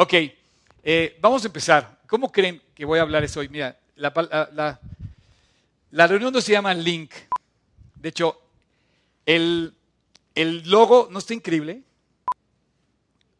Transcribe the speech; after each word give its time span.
Ok, 0.00 0.14
eh, 0.84 1.18
vamos 1.20 1.42
a 1.42 1.48
empezar. 1.48 1.98
¿Cómo 2.06 2.30
creen 2.30 2.62
que 2.72 2.84
voy 2.84 3.00
a 3.00 3.02
hablar 3.02 3.24
eso 3.24 3.40
hoy? 3.40 3.48
Mira, 3.48 3.76
la, 3.96 4.12
la, 4.52 4.80
la, 5.90 6.06
reunión 6.06 6.32
no 6.32 6.40
se 6.40 6.52
llama 6.52 6.72
Link. 6.72 7.10
De 7.96 8.10
hecho, 8.10 8.40
el, 9.26 9.74
logo 10.66 11.08
no 11.10 11.18
está 11.18 11.34
increíble. 11.34 11.82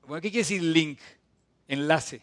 Bueno, 0.09 0.21
¿qué 0.21 0.33
quiere 0.33 0.41
decir 0.41 0.61
link? 0.61 0.99
Enlace. 1.69 2.23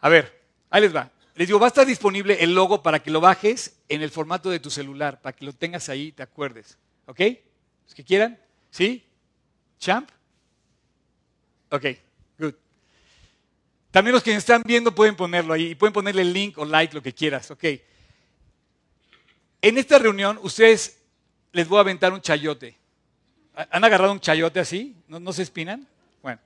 A 0.00 0.08
ver, 0.08 0.46
ahí 0.70 0.80
les 0.80 0.96
va. 0.96 1.10
Les 1.34 1.48
digo, 1.48 1.60
va 1.60 1.66
a 1.66 1.68
estar 1.68 1.86
disponible 1.86 2.42
el 2.42 2.54
logo 2.54 2.82
para 2.82 3.02
que 3.02 3.10
lo 3.10 3.20
bajes 3.20 3.76
en 3.90 4.00
el 4.00 4.10
formato 4.10 4.48
de 4.48 4.58
tu 4.58 4.70
celular, 4.70 5.20
para 5.20 5.36
que 5.36 5.44
lo 5.44 5.52
tengas 5.52 5.90
ahí 5.90 6.12
te 6.12 6.22
acuerdes. 6.22 6.78
¿Ok? 7.04 7.20
¿Los 7.84 7.94
que 7.94 8.04
quieran? 8.04 8.40
¿Sí? 8.70 9.04
¿Champ? 9.78 10.08
Ok. 11.70 12.05
También 13.96 14.12
los 14.12 14.22
que 14.22 14.34
están 14.34 14.62
viendo 14.62 14.94
pueden 14.94 15.16
ponerlo 15.16 15.54
ahí 15.54 15.68
y 15.68 15.74
pueden 15.74 15.94
ponerle 15.94 16.22
link 16.22 16.58
o 16.58 16.66
like, 16.66 16.94
lo 16.94 17.02
que 17.02 17.14
quieras. 17.14 17.50
Ok. 17.50 17.64
En 19.62 19.78
esta 19.78 19.98
reunión, 19.98 20.38
ustedes 20.42 20.98
les 21.52 21.66
voy 21.66 21.78
a 21.78 21.80
aventar 21.80 22.12
un 22.12 22.20
chayote. 22.20 22.76
¿Han 23.54 23.82
agarrado 23.82 24.12
un 24.12 24.20
chayote 24.20 24.60
así? 24.60 24.94
¿No, 25.08 25.32
se 25.32 25.44
espinan? 25.44 25.88
Bueno, 26.20 26.38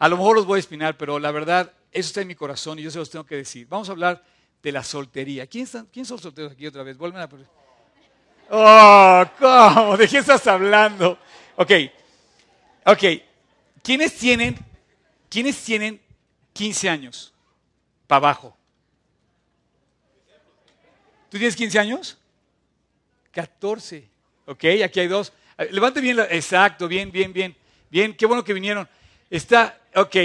a 0.00 0.08
lo 0.08 0.16
mejor 0.16 0.34
los 0.34 0.46
voy 0.46 0.56
a 0.56 0.58
espinar, 0.58 0.96
pero 0.96 1.20
la 1.20 1.30
verdad, 1.30 1.72
eso 1.92 2.08
está 2.08 2.22
en 2.22 2.26
mi 2.26 2.34
corazón 2.34 2.80
y 2.80 2.82
yo 2.82 2.90
se 2.90 2.98
los 2.98 3.08
tengo 3.08 3.24
que 3.24 3.36
decir. 3.36 3.68
Vamos 3.68 3.88
a 3.88 3.92
hablar 3.92 4.24
de 4.60 4.72
la 4.72 4.82
soltería. 4.82 5.46
¿Quién, 5.46 5.68
son 5.68 6.18
solteros 6.18 6.50
aquí 6.50 6.66
otra 6.66 6.82
vez? 6.82 6.98
Vuelven 6.98 7.22
a... 7.22 7.28
Oh, 8.50 9.24
¿cómo? 9.38 9.96
¿De 9.96 10.08
qué 10.08 10.18
estás 10.18 10.44
hablando? 10.48 11.20
Ok, 11.54 11.70
ok. 12.84 13.04
¿Quiénes 13.80 14.12
tienen, 14.16 14.58
¿quiénes 15.28 15.56
tienen 15.62 16.09
15 16.60 16.90
años 16.90 17.32
para 18.06 18.18
abajo? 18.18 18.54
¿Tú 21.30 21.38
tienes 21.38 21.56
15 21.56 21.78
años? 21.78 22.18
14. 23.32 24.06
Ok, 24.44 24.64
aquí 24.84 25.00
hay 25.00 25.08
dos. 25.08 25.32
Levante 25.70 26.02
bien, 26.02 26.18
la, 26.18 26.24
exacto, 26.24 26.86
bien, 26.86 27.10
bien, 27.10 27.32
bien. 27.32 27.56
Bien, 27.88 28.14
qué 28.14 28.26
bueno 28.26 28.44
que 28.44 28.52
vinieron. 28.52 28.86
Está, 29.30 29.80
ok. 29.94 30.16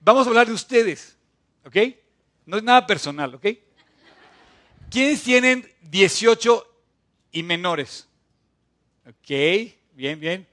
Vamos 0.00 0.26
a 0.26 0.28
hablar 0.28 0.46
de 0.46 0.52
ustedes, 0.52 1.16
ok. 1.64 1.76
No 2.44 2.58
es 2.58 2.62
nada 2.62 2.86
personal, 2.86 3.34
ok. 3.36 3.46
¿Quiénes 4.90 5.22
tienen 5.22 5.66
18 5.80 6.66
y 7.32 7.42
menores? 7.42 8.06
Ok, 9.08 9.30
bien, 9.94 10.20
bien. 10.20 10.46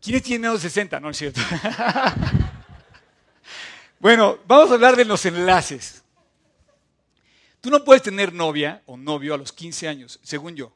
¿Quiénes 0.00 0.24
tienen 0.24 0.40
menos 0.40 0.60
de 0.60 0.68
60? 0.68 0.98
No 0.98 1.10
es 1.10 1.16
cierto. 1.16 1.40
bueno, 4.00 4.38
vamos 4.46 4.70
a 4.70 4.74
hablar 4.74 4.96
de 4.96 5.04
los 5.04 5.24
enlaces. 5.26 6.02
Tú 7.60 7.70
no 7.70 7.84
puedes 7.84 8.02
tener 8.02 8.32
novia 8.32 8.82
o 8.86 8.96
novio 8.96 9.34
a 9.34 9.36
los 9.36 9.52
15 9.52 9.86
años, 9.86 10.18
según 10.22 10.56
yo. 10.56 10.72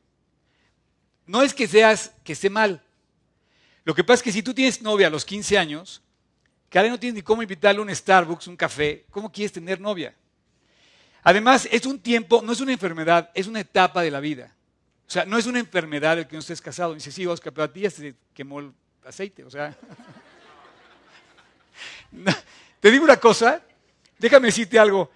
No 1.27 1.43
es 1.43 1.55
que 1.55 1.67
seas 1.67 2.13
que 2.23 2.35
esté 2.35 2.51
mal. 2.51 2.83
Lo 3.85 3.95
que 3.95 4.05
pasa 4.05 4.17
es 4.17 4.23
que 4.23 4.33
si 4.33 4.43
tú 4.43 4.53
tienes 4.53 4.83
novia 4.83 5.07
a 5.07 5.11
los 5.11 5.25
15 5.25 5.57
años, 5.57 6.03
cada 6.69 6.89
no 6.89 7.01
tienes 7.01 7.15
ni 7.15 7.23
cómo 7.23 7.41
invitarle 7.41 7.81
un 7.81 7.95
Starbucks, 7.95 8.47
un 8.47 8.57
café, 8.57 9.07
¿cómo 9.11 9.33
quieres 9.33 9.53
tener 9.53 9.81
novia? 9.81 10.15
Además, 11.23 11.67
es 11.73 11.87
un 11.87 11.99
tiempo, 11.99 12.43
no 12.43 12.53
es 12.53 12.61
una 12.61 12.73
enfermedad, 12.73 13.31
es 13.33 13.47
una 13.47 13.61
etapa 13.61 14.03
de 14.03 14.11
la 14.11 14.21
vida. 14.21 14.55
O 15.07 15.11
sea, 15.11 15.25
no 15.25 15.39
es 15.39 15.47
una 15.47 15.61
enfermedad 15.61 16.19
el 16.19 16.27
que 16.27 16.37
no 16.37 16.41
estés 16.41 16.61
casado. 16.61 16.93
dice, 16.93 17.11
sí, 17.11 17.25
Oscar, 17.25 17.55
pero 17.55 17.65
a 17.65 17.73
ti 17.73 17.81
ya 17.81 17.91
se 17.91 18.15
quemó 18.35 18.61
el 18.61 18.73
aceite. 19.07 19.45
O 19.45 19.51
sea, 19.51 19.75
te 22.85 22.91
digo 22.91 23.05
una 23.05 23.17
cosa, 23.17 23.63
déjame 24.19 24.49
decirte 24.49 24.79
algo. 24.79 25.11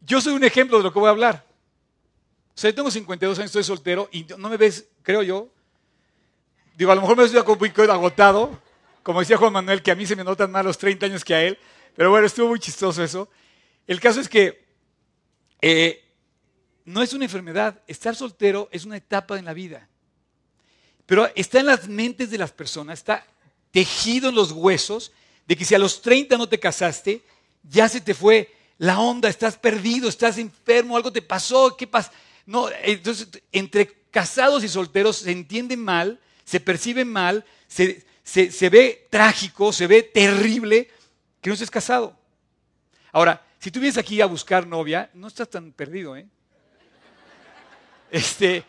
Yo 0.00 0.20
soy 0.20 0.34
un 0.34 0.44
ejemplo 0.44 0.78
de 0.78 0.84
lo 0.84 0.92
que 0.92 1.00
voy 1.00 1.08
a 1.08 1.10
hablar. 1.10 1.44
O 2.54 2.56
sea, 2.56 2.70
yo 2.70 2.76
tengo 2.76 2.88
52 2.88 3.36
años, 3.36 3.46
estoy 3.46 3.64
soltero 3.64 4.08
y 4.12 4.24
no 4.38 4.48
me 4.48 4.56
ves, 4.56 4.86
creo 5.02 5.24
yo. 5.24 5.48
Digo, 6.76 6.92
a 6.92 6.94
lo 6.94 7.00
mejor 7.00 7.16
me 7.16 7.24
estoy 7.24 7.40
agotado, 7.90 8.62
como 9.02 9.18
decía 9.18 9.36
Juan 9.36 9.54
Manuel, 9.54 9.82
que 9.82 9.90
a 9.90 9.96
mí 9.96 10.06
se 10.06 10.14
me 10.14 10.22
notan 10.22 10.52
más 10.52 10.64
los 10.64 10.78
30 10.78 11.06
años 11.06 11.24
que 11.24 11.34
a 11.34 11.42
él. 11.42 11.58
Pero 11.96 12.10
bueno, 12.10 12.28
estuvo 12.28 12.46
muy 12.46 12.60
chistoso 12.60 13.02
eso. 13.02 13.28
El 13.84 14.00
caso 14.00 14.20
es 14.20 14.28
que 14.28 14.64
eh, 15.60 16.04
no 16.84 17.02
es 17.02 17.12
una 17.12 17.24
enfermedad. 17.24 17.82
Estar 17.88 18.14
soltero 18.14 18.68
es 18.70 18.84
una 18.84 18.98
etapa 18.98 19.36
en 19.36 19.46
la 19.46 19.52
vida. 19.52 19.88
Pero 21.06 21.28
está 21.34 21.58
en 21.58 21.66
las 21.66 21.88
mentes 21.88 22.30
de 22.30 22.38
las 22.38 22.52
personas, 22.52 23.00
está 23.00 23.26
tejido 23.72 24.28
en 24.28 24.36
los 24.36 24.52
huesos 24.52 25.10
de 25.48 25.56
que 25.56 25.64
si 25.64 25.74
a 25.74 25.78
los 25.78 26.02
30 26.02 26.36
no 26.36 26.46
te 26.46 26.60
casaste, 26.60 27.22
ya 27.62 27.88
se 27.88 28.02
te 28.02 28.12
fue 28.12 28.54
la 28.76 29.00
onda, 29.00 29.30
estás 29.30 29.56
perdido, 29.56 30.08
estás 30.08 30.36
enfermo, 30.36 30.94
algo 30.94 31.10
te 31.10 31.22
pasó, 31.22 31.74
¿qué 31.74 31.86
pasa? 31.86 32.12
No, 32.44 32.68
entonces, 32.82 33.28
entre 33.50 33.90
casados 34.10 34.62
y 34.62 34.68
solteros 34.68 35.16
se 35.16 35.32
entiende 35.32 35.76
mal, 35.76 36.20
se 36.44 36.60
percibe 36.60 37.04
mal, 37.04 37.46
se, 37.66 38.04
ve 38.70 39.06
trágico, 39.08 39.72
se 39.72 39.86
ve 39.86 40.02
terrible 40.02 40.90
que 41.40 41.48
no 41.48 41.54
estés 41.54 41.70
casado. 41.70 42.14
Ahora, 43.10 43.42
si 43.58 43.70
tú 43.70 43.80
vienes 43.80 43.96
aquí 43.96 44.20
a 44.20 44.26
buscar 44.26 44.66
novia, 44.66 45.10
no 45.14 45.28
estás 45.28 45.48
tan 45.48 45.72
perdido, 45.72 46.14
¿eh? 46.14 46.26
Este, 48.10 48.64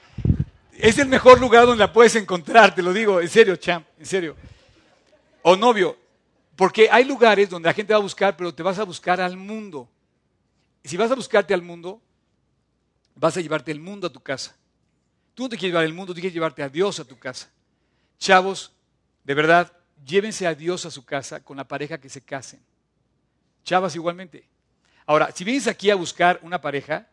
es 0.77 0.97
el 0.97 1.07
mejor 1.07 1.41
lugar 1.41 1.65
donde 1.65 1.83
la 1.83 1.91
puedes 1.91 2.15
encontrar, 2.15 2.73
te 2.73 2.81
lo 2.81 2.93
digo, 2.93 3.19
en 3.19 3.29
serio, 3.29 3.57
champ, 3.57 3.85
en 3.99 4.05
serio. 4.05 4.35
O 5.41 5.57
novio, 5.57 5.97
porque 6.59 6.89
hay 6.91 7.05
lugares 7.05 7.49
donde 7.49 7.69
la 7.69 7.73
gente 7.73 7.93
va 7.93 7.99
a 7.99 8.01
buscar, 8.01 8.35
pero 8.35 8.53
te 8.53 8.61
vas 8.61 8.77
a 8.77 8.83
buscar 8.83 9.21
al 9.21 9.37
mundo. 9.37 9.89
Y 10.83 10.89
si 10.89 10.97
vas 10.97 11.09
a 11.09 11.15
buscarte 11.15 11.53
al 11.53 11.61
mundo, 11.61 12.01
vas 13.15 13.37
a 13.37 13.39
llevarte 13.39 13.71
el 13.71 13.79
mundo 13.79 14.07
a 14.07 14.09
tu 14.09 14.19
casa. 14.19 14.57
Tú 15.33 15.43
no 15.43 15.49
te 15.49 15.55
quieres 15.55 15.71
llevar 15.71 15.85
el 15.85 15.93
mundo, 15.93 16.13
tú 16.13 16.19
quieres 16.19 16.33
llevarte 16.33 16.61
a 16.61 16.67
Dios 16.67 16.99
a 16.99 17.05
tu 17.05 17.17
casa. 17.17 17.49
Chavos, 18.17 18.73
de 19.23 19.33
verdad, 19.33 19.71
llévense 20.05 20.45
a 20.45 20.53
Dios 20.53 20.85
a 20.85 20.91
su 20.91 21.05
casa 21.05 21.41
con 21.41 21.55
la 21.55 21.65
pareja 21.65 21.97
que 21.97 22.09
se 22.09 22.19
casen. 22.19 22.59
Chavas 23.63 23.95
igualmente. 23.95 24.45
Ahora, 25.05 25.31
si 25.31 25.45
vienes 25.45 25.65
aquí 25.65 25.89
a 25.89 25.95
buscar 25.95 26.41
una 26.43 26.59
pareja, 26.59 27.07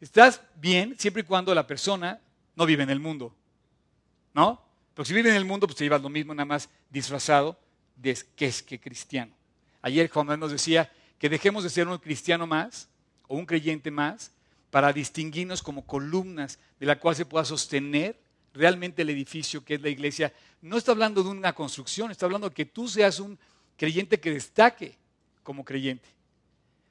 estás 0.00 0.40
bien 0.54 0.96
siempre 0.98 1.20
y 1.20 1.26
cuando 1.26 1.54
la 1.54 1.66
persona 1.66 2.18
no 2.56 2.64
vive 2.64 2.82
en 2.82 2.88
el 2.88 2.98
mundo. 2.98 3.36
¿No? 4.32 4.64
Porque 4.94 5.08
si 5.08 5.12
vive 5.12 5.28
en 5.28 5.36
el 5.36 5.44
mundo, 5.44 5.66
pues 5.66 5.76
te 5.76 5.84
llevas 5.84 6.00
lo 6.00 6.08
mismo, 6.08 6.34
nada 6.34 6.46
más 6.46 6.70
disfrazado 6.88 7.58
de 7.96 8.18
que 8.36 8.46
es 8.46 8.62
que 8.62 8.80
cristiano. 8.80 9.34
Ayer 9.80 10.08
Juan 10.08 10.26
Manuel 10.26 10.40
nos 10.40 10.52
decía 10.52 10.90
que 11.18 11.28
dejemos 11.28 11.62
de 11.64 11.70
ser 11.70 11.88
un 11.88 11.98
cristiano 11.98 12.46
más 12.46 12.88
o 13.28 13.36
un 13.36 13.46
creyente 13.46 13.90
más 13.90 14.32
para 14.70 14.92
distinguirnos 14.92 15.62
como 15.62 15.84
columnas 15.84 16.58
de 16.80 16.86
la 16.86 16.98
cual 16.98 17.14
se 17.14 17.26
pueda 17.26 17.44
sostener 17.44 18.18
realmente 18.54 19.02
el 19.02 19.10
edificio 19.10 19.64
que 19.64 19.74
es 19.74 19.82
la 19.82 19.88
iglesia. 19.88 20.32
No 20.60 20.76
está 20.76 20.92
hablando 20.92 21.22
de 21.22 21.30
una 21.30 21.52
construcción, 21.52 22.10
está 22.10 22.26
hablando 22.26 22.48
de 22.48 22.54
que 22.54 22.64
tú 22.64 22.88
seas 22.88 23.20
un 23.20 23.38
creyente 23.76 24.20
que 24.20 24.32
destaque 24.32 24.96
como 25.42 25.64
creyente. 25.64 26.08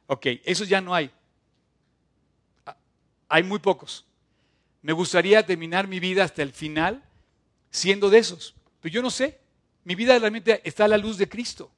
Ok, 0.07 0.27
eso 0.43 0.63
ya 0.65 0.81
no 0.81 0.93
hay. 0.93 1.09
Ah, 2.65 2.75
hay 3.29 3.43
muy 3.43 3.59
pocos. 3.59 4.05
Me 4.81 4.93
gustaría 4.93 5.45
terminar 5.45 5.87
mi 5.87 5.99
vida 5.99 6.23
hasta 6.23 6.41
el 6.41 6.51
final 6.51 7.03
siendo 7.69 8.09
de 8.09 8.17
esos. 8.17 8.55
Pero 8.81 8.93
yo 8.93 9.01
no 9.01 9.09
sé. 9.09 9.39
Mi 9.83 9.95
vida 9.95 10.17
realmente 10.19 10.61
está 10.63 10.85
a 10.85 10.87
la 10.87 10.97
luz 10.97 11.17
de 11.17 11.27
Cristo. 11.27 11.71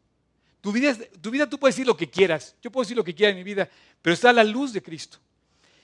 Tu 0.62 0.72
vida, 0.72 0.96
tu 1.22 1.30
vida 1.30 1.50
tú 1.50 1.60
puedes 1.60 1.76
decir 1.76 1.88
lo 1.88 1.98
que 1.98 2.10
quieras. 2.10 2.56
Yo 2.62 2.72
puedo 2.72 2.84
decir 2.84 2.98
lo 2.98 3.04
que 3.04 3.14
quiera 3.14 3.32
en 3.32 3.38
mi 3.38 3.44
vida, 3.44 3.70
pero 4.02 4.14
está 4.14 4.30
a 4.30 4.34
la 4.34 4.44
luz 4.44 4.74
de 4.74 4.82
Cristo. 4.82 5.18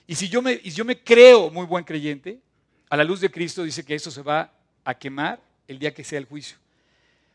Y 0.06 0.14
si 0.14 0.28
yo 0.28 0.42
me, 0.42 0.58
yo 0.58 0.84
me 0.84 0.98
creo 1.02 1.50
muy 1.50 1.66
buen 1.66 1.84
creyente, 1.84 2.40
a 2.88 2.96
la 2.96 3.04
luz 3.04 3.20
de 3.20 3.30
Cristo 3.30 3.62
dice 3.62 3.84
que 3.84 3.94
eso 3.94 4.10
se 4.10 4.22
va 4.22 4.52
a 4.84 4.94
quemar 4.94 5.40
el 5.68 5.78
día 5.78 5.94
que 5.94 6.02
sea 6.02 6.18
el 6.18 6.24
juicio. 6.24 6.56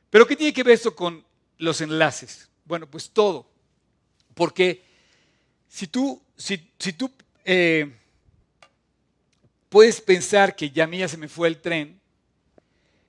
Pero 0.10 0.28
¿qué 0.28 0.36
tiene 0.36 0.54
que 0.54 0.64
ver 0.64 0.74
esto 0.74 0.96
con 0.96 1.24
los 1.58 1.82
enlaces? 1.82 2.50
Bueno, 2.66 2.88
pues 2.88 3.10
todo. 3.10 3.48
Porque 4.34 4.84
si 5.70 5.88
tú, 5.88 6.22
si, 6.36 6.58
tú 6.58 7.12
eh, 7.46 7.92
puedes 9.70 10.02
pensar 10.02 10.56
que 10.56 10.70
ya 10.70 10.88
mía 10.88 11.08
se 11.08 11.18
me 11.18 11.28
fue 11.28 11.48
el 11.48 11.62
tren, 11.62 12.00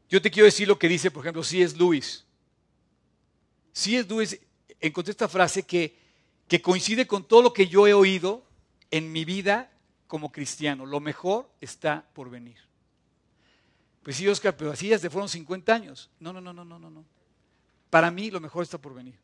yo 0.08 0.22
te 0.22 0.30
quiero 0.30 0.44
decir 0.44 0.68
lo 0.68 0.78
que 0.78 0.88
dice, 0.88 1.10
por 1.10 1.24
ejemplo, 1.24 1.42
C.S. 1.42 1.76
Lewis. 1.76 2.24
C.S. 3.72 4.08
Lewis 4.08 4.38
encontré 4.80 5.10
esta 5.10 5.28
frase 5.28 5.64
que, 5.64 5.98
que 6.46 6.62
coincide 6.62 7.06
con 7.06 7.24
todo 7.24 7.42
lo 7.42 7.52
que 7.52 7.66
yo 7.66 7.86
he 7.86 7.94
oído 7.94 8.44
en 8.90 9.10
mi 9.10 9.24
vida 9.24 9.70
como 10.06 10.30
cristiano. 10.30 10.86
Lo 10.86 11.00
mejor 11.00 11.50
está 11.60 12.06
por 12.12 12.30
venir. 12.30 12.56
Pues 14.02 14.16
sí, 14.16 14.28
Oscar, 14.28 14.56
pero 14.56 14.70
así 14.70 14.88
ya 14.88 14.98
se 14.98 15.10
fueron 15.10 15.28
50 15.28 15.74
años. 15.74 16.10
No, 16.20 16.32
no, 16.32 16.40
no, 16.40 16.52
no, 16.52 16.64
no, 16.64 16.78
no. 16.78 17.04
Para 17.90 18.10
mí 18.10 18.30
lo 18.30 18.40
mejor 18.40 18.62
está 18.62 18.78
por 18.78 18.94
venir. 18.94 19.16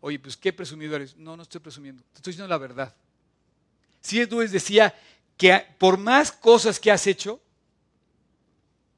Oye, 0.00 0.18
pues 0.18 0.36
qué 0.36 0.52
presumido 0.52 0.94
eres. 0.94 1.16
No, 1.16 1.36
no 1.36 1.42
estoy 1.42 1.60
presumiendo. 1.60 2.02
Te 2.12 2.18
estoy 2.18 2.32
diciendo 2.32 2.48
la 2.48 2.58
verdad. 2.58 2.94
Si 4.00 4.24
Lewis 4.24 4.52
decía 4.52 4.94
que 5.36 5.66
por 5.78 5.98
más 5.98 6.30
cosas 6.30 6.78
que 6.78 6.92
has 6.92 7.06
hecho, 7.06 7.40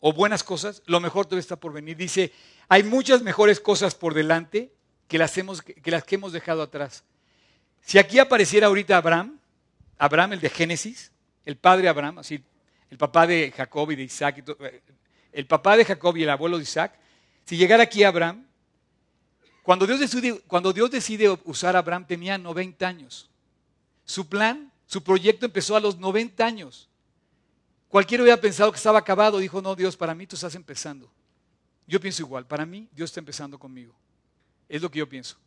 o 0.08 0.12
buenas 0.12 0.44
cosas, 0.44 0.84
lo 0.86 1.00
mejor 1.00 1.26
todavía 1.26 1.40
está 1.40 1.56
por 1.56 1.72
venir. 1.72 1.96
Dice, 1.96 2.32
hay 2.68 2.84
muchas 2.84 3.22
mejores 3.22 3.58
cosas 3.58 3.96
por 3.96 4.14
delante 4.14 4.72
que 5.08 5.18
las, 5.18 5.36
hemos, 5.36 5.62
que 5.62 5.90
las 5.90 6.04
que 6.04 6.14
hemos 6.14 6.32
dejado 6.32 6.62
atrás. 6.62 7.02
Si 7.80 7.98
aquí 7.98 8.20
apareciera 8.20 8.68
ahorita 8.68 8.96
Abraham, 8.96 9.40
Abraham 9.98 10.34
el 10.34 10.40
de 10.40 10.48
Génesis, 10.48 11.10
el 11.44 11.56
padre 11.56 11.88
Abraham, 11.88 12.20
así, 12.20 12.40
el 12.88 12.98
papá 12.98 13.26
de 13.26 13.50
Jacob 13.50 13.90
y 13.90 13.96
de 13.96 14.04
Isaac, 14.04 14.44
eh, 14.60 14.80
el 15.32 15.46
papá 15.48 15.76
de 15.76 15.84
Jacob 15.84 16.16
y 16.16 16.22
el 16.22 16.30
abuelo 16.30 16.58
de 16.58 16.62
Isaac, 16.62 16.96
si 17.44 17.56
llegara 17.56 17.82
aquí 17.82 18.04
Abraham, 18.04 18.46
cuando 19.64 19.88
Dios, 19.88 19.98
decide, 19.98 20.40
cuando 20.46 20.72
Dios 20.72 20.88
decide 20.88 21.36
usar 21.46 21.74
a 21.74 21.80
Abraham 21.80 22.06
tenía 22.06 22.38
90 22.38 22.86
años. 22.86 23.28
Su 24.04 24.28
plan, 24.28 24.70
su 24.86 25.02
proyecto 25.02 25.46
empezó 25.46 25.74
a 25.74 25.80
los 25.80 25.98
90 25.98 26.46
años. 26.46 26.88
Cualquiera 27.96 28.24
hubiera 28.24 28.38
pensado 28.38 28.70
que 28.70 28.76
estaba 28.76 28.98
acabado, 28.98 29.38
dijo, 29.38 29.62
no, 29.62 29.74
Dios, 29.74 29.96
para 29.96 30.14
mí 30.14 30.26
tú 30.26 30.36
estás 30.36 30.54
empezando. 30.54 31.10
Yo 31.86 31.98
pienso 31.98 32.20
igual, 32.20 32.46
para 32.46 32.66
mí 32.66 32.90
Dios 32.92 33.08
está 33.08 33.20
empezando 33.20 33.58
conmigo. 33.58 33.94
Es 34.68 34.82
lo 34.82 34.90
que 34.90 34.98
yo 34.98 35.08
pienso. 35.08 35.38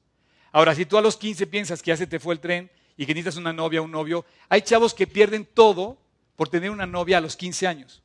Ahora, 0.51 0.73
si 0.73 0.83
tú 0.83 0.97
a 0.97 1.01
los 1.03 1.15
15 1.15 1.45
piensas 1.45 1.79
que 1.79 1.89
ya 1.89 1.97
se 1.97 2.07
te 2.07 2.19
fue 2.19 2.33
el 2.33 2.39
tren 2.39 2.71
y 2.97 3.05
que 3.05 3.13
necesitas 3.13 3.37
una 3.37 3.53
novia, 3.53 3.83
un 3.83 3.91
novio, 3.91 4.25
hay 4.49 4.63
chavos 4.63 4.95
que 4.95 5.05
pierden 5.05 5.45
todo 5.45 5.99
por 6.35 6.49
tener 6.49 6.71
una 6.71 6.87
novia 6.87 7.19
a 7.19 7.21
los 7.21 7.35
15 7.35 7.67
años. 7.67 8.01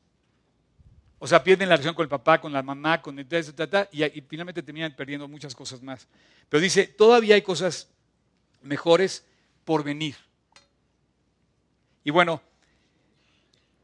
O 1.18 1.26
sea, 1.26 1.42
pierden 1.42 1.70
la 1.70 1.76
relación 1.76 1.94
con 1.94 2.02
el 2.02 2.10
papá, 2.10 2.38
con 2.38 2.52
la 2.52 2.62
mamá, 2.62 3.00
con 3.00 3.18
el 3.18 3.26
y, 3.92 4.04
y 4.04 4.20
finalmente 4.28 4.62
terminan 4.62 4.94
perdiendo 4.94 5.26
muchas 5.26 5.54
cosas 5.54 5.80
más. 5.80 6.06
Pero 6.50 6.60
dice, 6.60 6.86
todavía 6.86 7.36
hay 7.36 7.40
cosas 7.40 7.88
mejores 8.60 9.24
por 9.64 9.82
venir. 9.82 10.16
Y 12.04 12.10
bueno, 12.10 12.42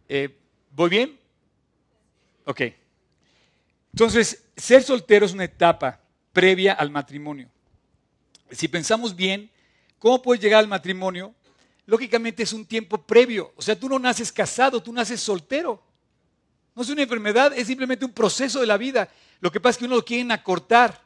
eh, 0.07 0.37
¿voy 0.71 0.91
bien? 0.91 1.19
Ok. 2.45 2.63
Entonces, 3.93 4.45
ser 4.57 4.83
soltero 4.83 5.27
es 5.27 5.33
una 5.33 5.45
etapa 5.45 6.01
previa 6.33 6.75
al 6.75 6.91
matrimonio. 6.91 7.49
Si 8.51 8.69
pensamos 8.69 9.15
bien, 9.15 9.51
¿cómo 9.99 10.23
puedes 10.23 10.43
llegar 10.43 10.61
al 10.61 10.69
matrimonio? 10.69 11.35
Lógicamente 11.87 12.43
es 12.43 12.53
un 12.53 12.65
tiempo 12.65 12.99
previo. 12.99 13.53
O 13.57 13.63
sea, 13.63 13.79
tú 13.79 13.89
no 13.89 13.99
naces 13.99 14.31
casado, 14.33 14.83
tú 14.83 14.93
naces 14.93 15.21
soltero. 15.21 15.83
No 16.75 16.83
es 16.83 16.89
una 16.89 17.03
enfermedad, 17.03 17.53
es 17.57 17.67
simplemente 17.67 18.05
un 18.05 18.13
proceso 18.13 18.61
de 18.61 18.67
la 18.67 18.77
vida. 18.77 19.09
Lo 19.41 19.51
que 19.51 19.61
pasa 19.61 19.73
es 19.73 19.79
que 19.79 19.85
uno 19.87 19.97
lo 19.97 20.05
quiere 20.05 20.33
acortar. 20.33 21.01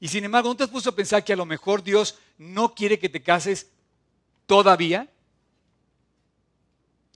Y 0.00 0.08
sin 0.08 0.24
embargo, 0.24 0.48
¿no 0.48 0.56
te 0.56 0.64
has 0.64 0.70
puesto 0.70 0.90
a 0.90 0.94
pensar 0.96 1.24
que 1.24 1.32
a 1.32 1.36
lo 1.36 1.46
mejor 1.46 1.82
Dios 1.82 2.18
no 2.38 2.74
quiere 2.74 2.98
que 2.98 3.08
te 3.08 3.22
cases 3.22 3.70
todavía? 4.46 5.08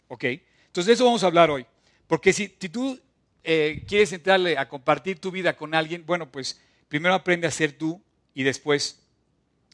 ¿Ok? 0.09 0.25
Entonces 0.25 0.87
de 0.87 0.93
eso 0.93 1.05
vamos 1.05 1.23
a 1.23 1.27
hablar 1.27 1.51
hoy. 1.51 1.67
Porque 2.11 2.33
si, 2.33 2.49
tú 2.49 2.99
eh, 3.45 3.85
quieres 3.87 4.13
entrarle 4.13 4.59
a 4.59 4.69
compartir 4.69 5.21
tu 5.21 5.31
vida 5.31 5.57
con 5.57 5.77
alguien, 5.77 6.05
bueno, 6.05 6.29
pues 6.29 6.61
primero 6.89 7.15
aprende 7.15 7.47
a 7.47 7.53
ser 7.53 7.73
tú 7.79 8.03
y 8.35 8.43
después... 8.43 9.01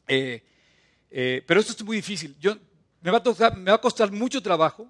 Eh, 0.07 0.43
eh, 1.09 1.43
pero 1.47 1.59
esto 1.59 1.73
es 1.73 1.83
muy 1.83 1.95
difícil. 1.95 2.35
Yo, 2.39 2.55
me, 3.01 3.09
va 3.09 3.17
a 3.17 3.49
me 3.55 3.71
va 3.71 3.77
a 3.77 3.81
costar 3.81 4.11
mucho 4.11 4.39
trabajo. 4.39 4.87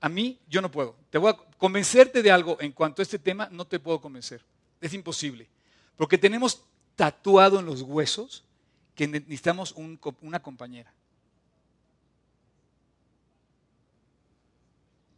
A 0.00 0.08
mí 0.08 0.38
yo 0.48 0.62
no 0.62 0.70
puedo. 0.70 0.94
Te 1.10 1.18
voy 1.18 1.32
a 1.32 1.36
convencerte 1.58 2.22
de 2.22 2.30
algo 2.30 2.56
en 2.60 2.70
cuanto 2.70 3.02
a 3.02 3.04
este 3.04 3.18
tema, 3.18 3.48
no 3.50 3.66
te 3.66 3.80
puedo 3.80 4.00
convencer. 4.00 4.40
Es 4.80 4.94
imposible. 4.94 5.48
Porque 5.96 6.16
tenemos 6.16 6.62
tatuado 6.94 7.58
en 7.58 7.66
los 7.66 7.82
huesos 7.82 8.44
que 8.94 9.08
necesitamos 9.08 9.74
una 10.20 10.40
compañera. 10.40 10.94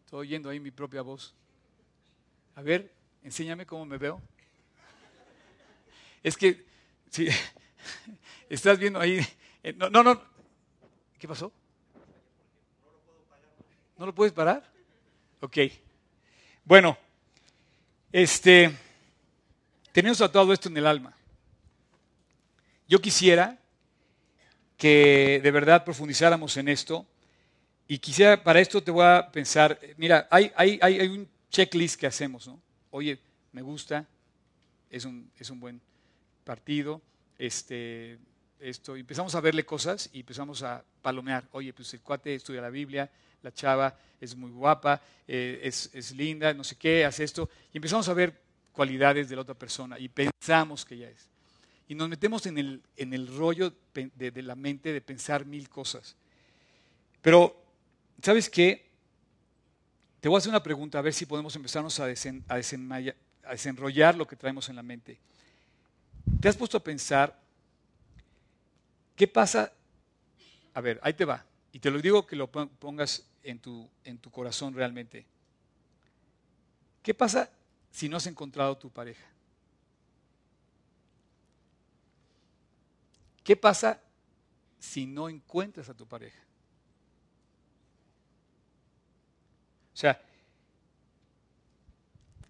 Estoy 0.06 0.20
oyendo 0.20 0.48
ahí 0.48 0.60
mi 0.60 0.70
propia 0.70 1.02
voz. 1.02 1.34
A 2.58 2.60
ver, 2.60 2.92
enséñame 3.22 3.64
cómo 3.64 3.86
me 3.86 3.98
veo. 3.98 4.20
Es 6.24 6.36
que, 6.36 6.66
si 7.08 7.28
estás 8.50 8.80
viendo 8.80 8.98
ahí. 8.98 9.24
Eh, 9.62 9.72
no, 9.74 9.88
no, 9.88 10.02
no. 10.02 10.20
¿Qué 11.20 11.28
pasó? 11.28 11.52
¿No 13.96 14.06
lo 14.06 14.12
puedes 14.12 14.32
parar? 14.32 14.68
Ok. 15.40 15.56
Bueno, 16.64 16.98
este, 18.10 18.74
tenemos 19.92 20.18
todo 20.18 20.52
esto 20.52 20.68
en 20.68 20.78
el 20.78 20.86
alma. 20.88 21.16
Yo 22.88 23.00
quisiera 23.00 23.56
que 24.76 25.40
de 25.44 25.50
verdad 25.52 25.84
profundizáramos 25.84 26.56
en 26.56 26.66
esto 26.66 27.06
y 27.86 28.00
quisiera, 28.00 28.42
para 28.42 28.58
esto 28.58 28.82
te 28.82 28.90
voy 28.90 29.04
a 29.04 29.30
pensar, 29.30 29.78
mira, 29.96 30.26
hay, 30.28 30.50
hay, 30.56 30.80
hay, 30.82 31.06
un 31.06 31.37
checklist 31.50 31.98
que 31.98 32.06
hacemos, 32.06 32.46
¿no? 32.46 32.60
Oye, 32.90 33.18
me 33.52 33.62
gusta, 33.62 34.06
es 34.90 35.04
un, 35.04 35.30
es 35.36 35.50
un 35.50 35.60
buen 35.60 35.80
partido, 36.44 37.00
este, 37.38 38.18
esto, 38.60 38.96
empezamos 38.96 39.34
a 39.34 39.40
verle 39.40 39.64
cosas 39.64 40.10
y 40.12 40.20
empezamos 40.20 40.62
a 40.62 40.84
palomear, 41.02 41.46
oye, 41.52 41.72
pues 41.72 41.92
el 41.94 42.00
cuate 42.00 42.34
estudia 42.34 42.60
la 42.60 42.70
Biblia, 42.70 43.10
la 43.42 43.52
chava 43.52 43.96
es 44.20 44.34
muy 44.34 44.50
guapa, 44.50 45.00
eh, 45.26 45.60
es, 45.62 45.90
es, 45.92 46.12
linda, 46.12 46.52
no 46.54 46.64
sé 46.64 46.76
qué, 46.76 47.04
hace 47.04 47.24
esto, 47.24 47.48
y 47.72 47.78
empezamos 47.78 48.08
a 48.08 48.14
ver 48.14 48.40
cualidades 48.72 49.28
de 49.28 49.36
la 49.36 49.42
otra 49.42 49.54
persona 49.54 49.98
y 49.98 50.08
pensamos 50.08 50.84
que 50.84 50.98
ya 50.98 51.08
es. 51.08 51.28
Y 51.88 51.94
nos 51.94 52.08
metemos 52.08 52.44
en 52.46 52.58
el, 52.58 52.82
en 52.96 53.14
el 53.14 53.26
rollo 53.34 53.72
de, 53.94 54.30
de 54.30 54.42
la 54.42 54.54
mente 54.54 54.92
de 54.92 55.00
pensar 55.00 55.46
mil 55.46 55.68
cosas. 55.68 56.16
Pero 57.22 57.68
¿Sabes 58.22 58.50
qué? 58.50 58.87
Te 60.20 60.28
voy 60.28 60.36
a 60.36 60.38
hacer 60.38 60.50
una 60.50 60.62
pregunta, 60.62 60.98
a 60.98 61.02
ver 61.02 61.14
si 61.14 61.26
podemos 61.26 61.54
empezarnos 61.54 61.98
a, 62.00 62.06
desenrollar 62.06 64.16
lo 64.16 64.26
que 64.26 64.36
traemos 64.36 64.68
en 64.68 64.76
la 64.76 64.82
mente. 64.82 65.18
¿Te 66.40 66.48
has 66.48 66.56
puesto 66.56 66.76
a 66.76 66.82
pensar 66.82 67.40
qué 69.14 69.28
pasa? 69.28 69.72
A 70.74 70.80
ver, 70.80 70.98
ahí 71.02 71.14
te 71.14 71.24
va. 71.24 71.44
Y 71.72 71.78
te 71.78 71.90
lo 71.90 72.00
digo 72.00 72.26
que 72.26 72.34
lo 72.34 72.50
pongas 72.50 73.28
en 73.42 73.60
tu, 73.60 73.88
en 74.04 74.18
tu 74.18 74.30
corazón 74.30 74.74
realmente. 74.74 75.26
¿Qué 77.02 77.14
pasa 77.14 77.50
si 77.90 78.08
no 78.08 78.16
has 78.16 78.26
encontrado 78.26 78.76
tu 78.76 78.90
pareja? 78.90 79.24
¿Qué 83.44 83.56
pasa 83.56 84.00
si 84.78 85.06
no 85.06 85.28
encuentras 85.28 85.88
a 85.88 85.94
tu 85.94 86.06
pareja? 86.06 86.38
O 89.87 89.87
sea, 89.98 90.20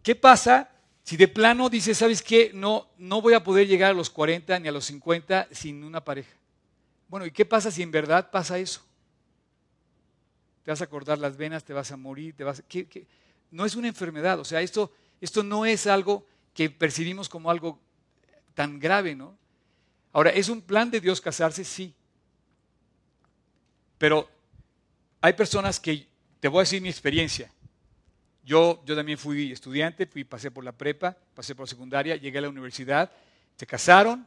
¿qué 0.03 0.15
pasa 0.15 0.71
si 1.03 1.17
de 1.17 1.29
plano 1.29 1.71
dices, 1.71 1.97
¿sabes 1.97 2.23
qué? 2.23 2.51
No, 2.53 2.89
no 2.99 3.23
voy 3.23 3.33
a 3.33 3.43
poder 3.43 3.67
llegar 3.67 3.93
a 3.93 3.95
los 3.95 4.11
40 4.11 4.59
ni 4.59 4.69
a 4.69 4.73
los 4.73 4.85
50 4.85 5.49
sin 5.51 5.83
una 5.83 6.05
pareja. 6.05 6.31
Bueno, 7.09 7.25
¿y 7.25 7.31
qué 7.31 7.47
pasa 7.47 7.71
si 7.71 7.83
en 7.83 7.91
verdad 7.91 8.31
pasa 8.31 8.59
eso? 8.59 8.83
Te 10.63 10.71
vas 10.71 10.83
a 10.83 10.87
cortar 10.87 11.17
las 11.19 11.39
venas, 11.39 11.65
te 11.65 11.73
vas 11.73 11.91
a 11.91 11.97
morir, 11.97 12.35
te 12.37 12.45
vas 12.45 12.63
No 13.51 13.65
es 13.65 13.75
una 13.75 13.89
enfermedad, 13.89 14.39
o 14.39 14.45
sea, 14.45 14.61
esto, 14.61 14.93
esto 15.19 15.43
no 15.43 15.65
es 15.65 15.87
algo 15.87 16.27
que 16.53 16.69
percibimos 16.69 17.31
como 17.31 17.51
algo 17.51 17.79
tan 18.53 18.79
grave, 18.79 19.15
¿no? 19.15 19.35
Ahora, 20.13 20.29
¿es 20.31 20.51
un 20.51 20.61
plan 20.61 20.91
de 20.91 21.01
Dios 21.01 21.23
casarse? 21.23 21.65
Sí. 21.65 21.95
Pero 23.97 24.29
hay 25.23 25.33
personas 25.33 25.81
que 25.81 26.07
te 26.41 26.49
voy 26.49 26.59
a 26.59 26.63
decir 26.63 26.81
mi 26.81 26.89
experiencia. 26.89 27.51
Yo, 28.45 28.83
yo 28.87 28.97
también 28.97 29.19
fui 29.19 29.53
estudiante, 29.53 30.07
fui, 30.07 30.25
pasé 30.25 30.51
por 30.51 30.65
la 30.65 30.73
prepa, 30.73 31.17
pasé 31.35 31.55
por 31.55 31.67
la 31.67 31.71
secundaria, 31.71 32.17
llegué 32.17 32.39
a 32.39 32.43
la 32.43 32.49
universidad, 32.49 33.11
se 33.57 33.67
casaron, 33.67 34.27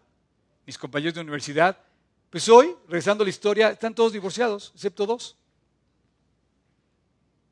mis 0.66 0.78
compañeros 0.78 1.16
de 1.16 1.22
universidad. 1.22 1.78
Pues 2.30 2.48
hoy, 2.48 2.76
regresando 2.88 3.24
a 3.24 3.26
la 3.26 3.30
historia, 3.30 3.70
están 3.72 3.96
todos 3.96 4.14
divorciados, 4.14 4.72
excepto 4.76 5.06
dos. 5.06 5.36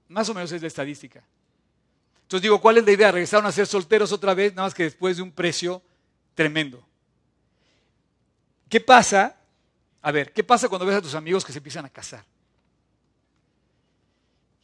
Más 0.10 0.30
o 0.30 0.34
menos 0.34 0.52
es 0.52 0.62
la 0.62 0.68
estadística. 0.68 1.24
Entonces 2.22 2.44
digo, 2.44 2.62
¿cuál 2.62 2.78
es 2.78 2.86
la 2.86 2.92
idea? 2.92 3.12
Regresaron 3.12 3.46
a 3.48 3.52
ser 3.52 3.66
solteros 3.66 4.12
otra 4.12 4.34
vez, 4.34 4.54
nada 4.54 4.68
más 4.68 4.74
que 4.76 4.84
después 4.84 5.18
de 5.18 5.24
un 5.24 5.32
precio 5.32 5.82
tremendo. 6.36 6.86
¿Qué 8.70 8.80
pasa? 8.80 9.36
A 10.02 10.12
ver, 10.12 10.32
¿qué 10.32 10.44
pasa 10.44 10.70
cuando 10.70 10.86
ves 10.86 10.98
a 10.98 11.02
tus 11.02 11.16
amigos 11.16 11.44
que 11.44 11.52
se 11.52 11.58
empiezan 11.58 11.86
a 11.86 11.90
casar? 11.90 12.24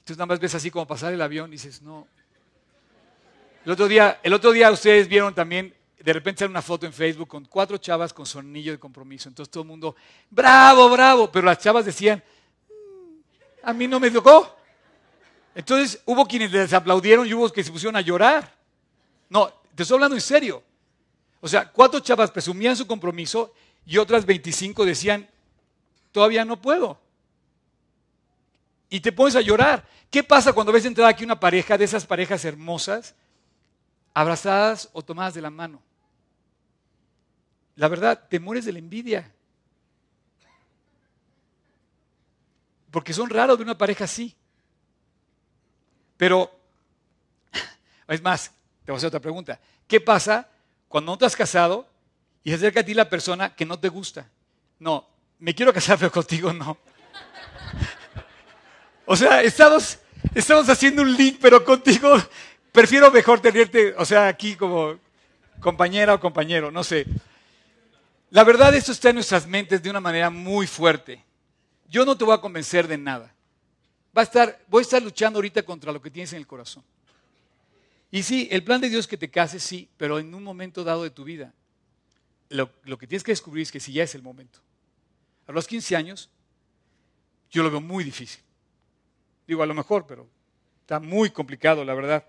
Entonces 0.05 0.19
nada 0.19 0.27
más 0.27 0.39
ves 0.39 0.53
así 0.53 0.69
como 0.69 0.85
pasar 0.85 1.13
el 1.13 1.21
avión 1.23 1.49
y 1.49 1.53
dices, 1.53 1.81
no. 1.81 2.07
El 3.65 3.71
otro 3.71 3.87
día, 3.87 4.19
el 4.21 4.33
otro 4.33 4.51
día 4.51 4.69
ustedes 4.69 5.07
vieron 5.07 5.33
también, 5.33 5.73
de 5.97 6.13
repente 6.13 6.41
sale 6.41 6.51
una 6.51 6.61
foto 6.61 6.85
en 6.85 6.93
Facebook 6.93 7.27
con 7.27 7.45
cuatro 7.45 7.79
chavas 7.79 8.13
con 8.13 8.23
su 8.23 8.37
anillo 8.37 8.71
de 8.71 8.77
compromiso. 8.77 9.29
Entonces 9.29 9.51
todo 9.51 9.63
el 9.63 9.67
mundo, 9.67 9.95
bravo, 10.29 10.91
bravo. 10.91 11.31
Pero 11.31 11.47
las 11.47 11.57
chavas 11.57 11.85
decían, 11.85 12.23
mm, 12.69 13.67
a 13.67 13.73
mí 13.73 13.87
no 13.87 13.99
me 13.99 14.11
tocó. 14.11 14.55
Entonces 15.55 15.99
hubo 16.05 16.27
quienes 16.27 16.51
les 16.51 16.71
aplaudieron 16.71 17.25
y 17.25 17.33
hubo 17.33 17.51
que 17.51 17.63
se 17.63 17.71
pusieron 17.71 17.95
a 17.95 18.01
llorar. 18.01 18.53
No, 19.27 19.51
te 19.73 19.81
estoy 19.81 19.95
hablando 19.95 20.15
en 20.15 20.21
serio. 20.21 20.61
O 21.41 21.47
sea, 21.47 21.71
cuatro 21.71 21.99
chavas 21.99 22.29
presumían 22.29 22.77
su 22.77 22.85
compromiso 22.85 23.55
y 23.87 23.97
otras 23.97 24.23
25 24.23 24.85
decían, 24.85 25.27
todavía 26.11 26.45
no 26.45 26.61
puedo 26.61 27.04
y 28.95 29.01
te 29.01 29.11
pones 29.11 29.35
a 29.35 29.41
llorar. 29.41 29.85
¿Qué 30.09 30.23
pasa 30.23 30.53
cuando 30.53 30.71
ves 30.71 30.85
entrar 30.85 31.09
aquí 31.09 31.25
una 31.25 31.37
pareja 31.37 31.77
de 31.77 31.83
esas 31.83 32.05
parejas 32.05 32.45
hermosas, 32.45 33.13
abrazadas 34.13 34.89
o 34.93 35.01
tomadas 35.01 35.33
de 35.33 35.41
la 35.41 35.49
mano? 35.49 35.81
La 37.75 37.89
verdad, 37.89 38.25
te 38.29 38.39
mueres 38.39 38.63
de 38.63 38.71
la 38.71 38.79
envidia. 38.79 39.29
Porque 42.89 43.11
son 43.11 43.29
raros 43.29 43.57
de 43.57 43.65
una 43.65 43.77
pareja 43.77 44.05
así. 44.05 44.33
Pero, 46.15 46.49
es 48.07 48.21
más, 48.21 48.49
te 48.85 48.93
voy 48.93 48.95
a 48.95 48.97
hacer 48.99 49.07
otra 49.09 49.19
pregunta. 49.19 49.59
¿Qué 49.89 49.99
pasa 49.99 50.47
cuando 50.87 51.11
no 51.11 51.17
te 51.17 51.25
has 51.25 51.35
casado 51.35 51.85
y 52.45 52.51
se 52.51 52.55
acerca 52.55 52.79
a 52.79 52.85
ti 52.85 52.93
la 52.93 53.09
persona 53.09 53.53
que 53.53 53.65
no 53.65 53.77
te 53.77 53.89
gusta? 53.89 54.29
No, 54.79 55.05
me 55.39 55.53
quiero 55.53 55.73
casar, 55.73 55.97
pero 55.99 56.13
contigo 56.13 56.53
no. 56.53 56.77
O 59.05 59.15
sea, 59.15 59.43
estamos, 59.43 59.99
estamos 60.33 60.67
haciendo 60.67 61.03
un 61.03 61.15
link, 61.15 61.37
pero 61.39 61.63
contigo 61.63 62.17
prefiero 62.71 63.11
mejor 63.11 63.39
tenerte, 63.39 63.93
o 63.97 64.05
sea, 64.05 64.27
aquí 64.27 64.55
como 64.55 64.99
compañera 65.59 66.15
o 66.15 66.19
compañero, 66.19 66.71
no 66.71 66.83
sé. 66.83 67.05
La 68.31 68.43
verdad, 68.43 68.73
esto 68.73 68.91
está 68.91 69.09
en 69.09 69.15
nuestras 69.15 69.47
mentes 69.47 69.81
de 69.81 69.89
una 69.89 70.01
manera 70.01 70.29
muy 70.29 70.67
fuerte. 70.67 71.23
Yo 71.87 72.03
no 72.03 72.17
te 72.17 72.25
voy 72.25 72.33
a 72.33 72.41
convencer 72.41 72.87
de 72.87 72.97
nada. 72.97 73.33
Va 74.17 74.21
a 74.21 74.23
estar, 74.23 74.59
voy 74.67 74.81
a 74.81 74.81
estar 74.81 75.01
luchando 75.01 75.37
ahorita 75.37 75.63
contra 75.63 75.91
lo 75.91 76.01
que 76.01 76.09
tienes 76.09 76.33
en 76.33 76.39
el 76.39 76.47
corazón. 76.47 76.83
Y 78.11 78.23
sí, 78.23 78.47
el 78.51 78.63
plan 78.63 78.81
de 78.81 78.89
Dios 78.89 79.01
es 79.01 79.07
que 79.07 79.17
te 79.17 79.29
cases, 79.29 79.61
sí, 79.61 79.89
pero 79.97 80.19
en 80.19 80.33
un 80.33 80.43
momento 80.43 80.83
dado 80.83 81.03
de 81.03 81.11
tu 81.11 81.23
vida, 81.23 81.53
lo, 82.49 82.71
lo 82.83 82.97
que 82.97 83.07
tienes 83.07 83.23
que 83.23 83.31
descubrir 83.31 83.63
es 83.63 83.71
que 83.71 83.79
si 83.79 83.93
ya 83.93 84.03
es 84.03 84.15
el 84.15 84.21
momento. 84.21 84.59
A 85.47 85.51
los 85.51 85.67
15 85.67 85.95
años, 85.95 86.29
yo 87.51 87.61
lo 87.61 87.69
veo 87.69 87.81
muy 87.81 88.03
difícil. 88.03 88.44
Digo, 89.47 89.63
a 89.63 89.65
lo 89.65 89.73
mejor, 89.73 90.05
pero 90.07 90.27
está 90.81 90.99
muy 90.99 91.29
complicado, 91.29 91.83
la 91.83 91.93
verdad. 91.93 92.25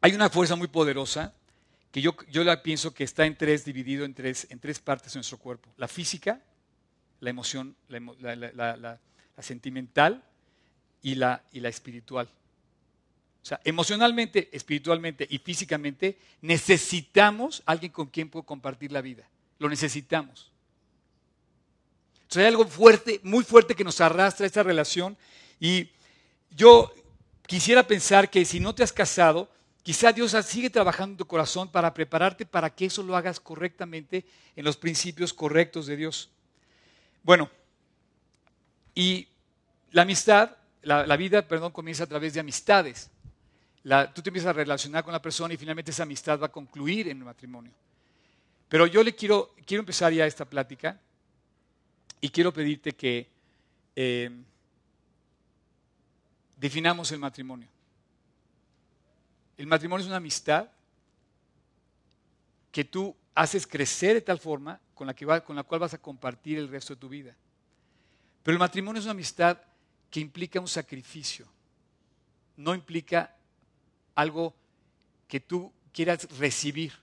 Hay 0.00 0.12
una 0.12 0.28
fuerza 0.30 0.56
muy 0.56 0.68
poderosa 0.68 1.32
que 1.90 2.02
yo, 2.02 2.16
yo 2.30 2.44
la 2.44 2.62
pienso 2.62 2.92
que 2.92 3.04
está 3.04 3.24
en 3.24 3.36
tres, 3.36 3.64
dividido 3.64 4.04
en 4.04 4.14
tres, 4.14 4.46
en 4.50 4.58
tres 4.58 4.80
partes 4.80 5.12
de 5.12 5.18
nuestro 5.18 5.38
cuerpo. 5.38 5.70
La 5.76 5.88
física, 5.88 6.40
la 7.20 7.30
emoción, 7.30 7.76
la, 7.88 8.98
sentimental 9.38 10.22
y 11.02 11.14
la, 11.14 11.42
y 11.52 11.60
la 11.60 11.68
espiritual. 11.68 12.28
O 13.42 13.46
sea, 13.46 13.60
emocionalmente, 13.62 14.48
espiritualmente 14.52 15.26
y 15.30 15.38
físicamente 15.38 16.18
necesitamos 16.40 17.62
alguien 17.66 17.92
con 17.92 18.06
quien 18.06 18.28
puedo 18.28 18.44
compartir 18.44 18.90
la 18.90 19.02
vida. 19.02 19.28
Lo 19.58 19.68
necesitamos. 19.68 20.50
Entonces 22.22 22.40
hay 22.40 22.46
algo 22.46 22.66
fuerte, 22.66 23.20
muy 23.22 23.44
fuerte 23.44 23.74
que 23.74 23.84
nos 23.84 24.00
arrastra 24.00 24.46
esta 24.46 24.62
relación 24.62 25.16
y 25.64 25.88
yo 26.50 26.92
quisiera 27.46 27.86
pensar 27.86 28.28
que 28.28 28.44
si 28.44 28.60
no 28.60 28.74
te 28.74 28.82
has 28.82 28.92
casado, 28.92 29.48
quizá 29.82 30.12
Dios 30.12 30.36
sigue 30.44 30.68
trabajando 30.68 31.14
en 31.14 31.16
tu 31.16 31.26
corazón 31.26 31.72
para 31.72 31.94
prepararte 31.94 32.44
para 32.44 32.68
que 32.68 32.84
eso 32.84 33.02
lo 33.02 33.16
hagas 33.16 33.40
correctamente 33.40 34.26
en 34.56 34.62
los 34.66 34.76
principios 34.76 35.32
correctos 35.32 35.86
de 35.86 35.96
Dios. 35.96 36.28
Bueno, 37.22 37.50
y 38.94 39.26
la 39.92 40.02
amistad, 40.02 40.54
la, 40.82 41.16
vida, 41.16 41.48
perdón, 41.48 41.72
comienza 41.72 42.04
a 42.04 42.08
través 42.08 42.34
de 42.34 42.40
amistades. 42.40 43.10
tú 44.14 44.20
te 44.20 44.28
empiezas 44.28 44.50
a 44.50 44.52
relacionar 44.52 45.02
con 45.02 45.14
la 45.14 45.22
persona 45.22 45.54
y 45.54 45.56
finalmente 45.56 45.92
esa 45.92 46.02
amistad 46.02 46.38
va 46.38 46.48
a 46.48 46.52
concluir 46.52 47.08
en 47.08 47.16
el 47.16 47.24
matrimonio. 47.24 47.72
Pero 48.68 48.86
yo 48.86 49.02
le 49.02 49.14
quiero, 49.14 49.54
quiero 49.64 49.80
empezar 49.80 50.12
ya 50.12 50.26
esta 50.26 50.44
plática 50.44 51.00
y 52.20 52.28
quiero 52.28 52.52
pedirte 52.52 52.92
que 52.92 53.30
eh, 53.96 54.30
definamos 56.64 57.12
el 57.12 57.18
matrimonio. 57.18 57.68
El 59.58 59.66
matrimonio 59.66 60.02
es 60.02 60.06
una 60.06 60.16
amistad 60.16 60.66
que 62.72 62.84
tú 62.84 63.14
haces 63.34 63.66
crecer 63.66 64.14
de 64.14 64.22
tal 64.22 64.38
forma 64.38 64.80
con 64.94 65.06
la, 65.06 65.12
que 65.12 65.26
con 65.44 65.56
la 65.56 65.62
cual 65.62 65.80
vas 65.80 65.92
a 65.92 66.00
compartir 66.00 66.56
el 66.56 66.70
resto 66.70 66.94
de 66.94 67.00
tu 67.02 67.10
vida. 67.10 67.36
Pero 68.42 68.54
el 68.54 68.58
matrimonio 68.58 68.98
es 68.98 69.04
una 69.04 69.12
amistad 69.12 69.58
que 70.10 70.20
implica 70.20 70.58
un 70.58 70.66
sacrificio, 70.66 71.46
no 72.56 72.74
implica 72.74 73.36
algo 74.14 74.54
que 75.28 75.40
tú 75.40 75.70
quieras 75.92 76.26
recibir. 76.38 76.94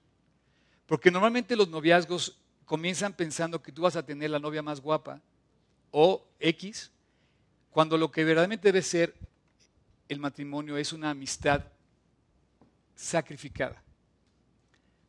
Porque 0.87 1.11
normalmente 1.11 1.55
los 1.55 1.69
noviazgos 1.69 2.35
comienzan 2.65 3.13
pensando 3.13 3.61
que 3.61 3.71
tú 3.71 3.83
vas 3.83 3.95
a 3.95 4.03
tener 4.03 4.31
la 4.31 4.39
novia 4.39 4.63
más 4.63 4.81
guapa 4.81 5.21
o 5.91 6.25
X, 6.39 6.89
cuando 7.69 7.95
lo 7.95 8.11
que 8.11 8.23
verdaderamente 8.23 8.69
debe 8.69 8.81
ser 8.81 9.13
el 10.11 10.19
matrimonio 10.19 10.75
es 10.75 10.91
una 10.91 11.11
amistad 11.11 11.63
sacrificada. 12.93 13.81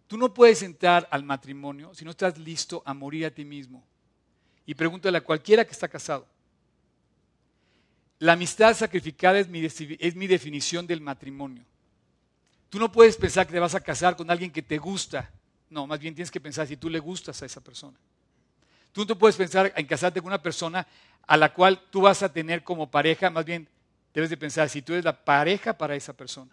Tú 0.06 0.16
no 0.16 0.32
puedes 0.32 0.62
entrar 0.62 1.08
al 1.10 1.24
matrimonio 1.24 1.92
si 1.92 2.04
no 2.04 2.12
estás 2.12 2.38
listo 2.38 2.84
a 2.86 2.94
morir 2.94 3.26
a 3.26 3.32
ti 3.32 3.44
mismo. 3.44 3.82
Y 4.64 4.74
pregúntale 4.74 5.18
a 5.18 5.24
cualquiera 5.24 5.64
que 5.64 5.72
está 5.72 5.88
casado. 5.88 6.24
La 8.20 8.34
amistad 8.34 8.76
sacrificada 8.76 9.40
es 9.40 9.48
mi, 9.48 9.64
es 9.64 10.14
mi 10.14 10.28
definición 10.28 10.86
del 10.86 11.00
matrimonio. 11.00 11.64
Tú 12.70 12.78
no 12.78 12.92
puedes 12.92 13.16
pensar 13.16 13.44
que 13.44 13.54
te 13.54 13.58
vas 13.58 13.74
a 13.74 13.80
casar 13.80 14.14
con 14.14 14.30
alguien 14.30 14.52
que 14.52 14.62
te 14.62 14.78
gusta. 14.78 15.32
No, 15.68 15.84
más 15.88 15.98
bien 15.98 16.14
tienes 16.14 16.30
que 16.30 16.40
pensar 16.40 16.68
si 16.68 16.76
tú 16.76 16.88
le 16.88 17.00
gustas 17.00 17.42
a 17.42 17.46
esa 17.46 17.60
persona. 17.60 17.98
Tú 18.92 19.04
no 19.04 19.18
puedes 19.18 19.34
pensar 19.34 19.72
en 19.74 19.84
casarte 19.84 20.20
con 20.20 20.28
una 20.28 20.40
persona 20.40 20.86
a 21.26 21.36
la 21.36 21.52
cual 21.52 21.82
tú 21.90 22.02
vas 22.02 22.22
a 22.22 22.32
tener 22.32 22.62
como 22.62 22.88
pareja, 22.88 23.28
más 23.28 23.44
bien 23.44 23.66
debes 24.12 24.30
de 24.30 24.36
pensar 24.36 24.68
si 24.68 24.82
tú 24.82 24.92
eres 24.92 25.04
la 25.04 25.24
pareja 25.24 25.76
para 25.76 25.94
esa 25.94 26.12
persona. 26.12 26.50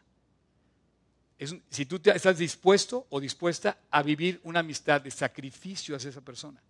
si 1.69 1.85
tú 1.85 2.01
estás 2.03 2.37
dispuesto 2.37 3.07
o 3.09 3.19
dispuesta 3.19 3.77
a 3.89 4.03
vivir 4.03 4.41
una 4.43 4.59
amistad 4.59 4.99
de 5.01 5.11
sacrificio 5.11 5.95
hacia 5.95 6.09
esa 6.09 6.21
persona. 6.21 6.61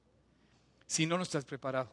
Si 0.85 1.05
no, 1.05 1.17
no 1.17 1.23
estás 1.23 1.45
preparado. 1.45 1.91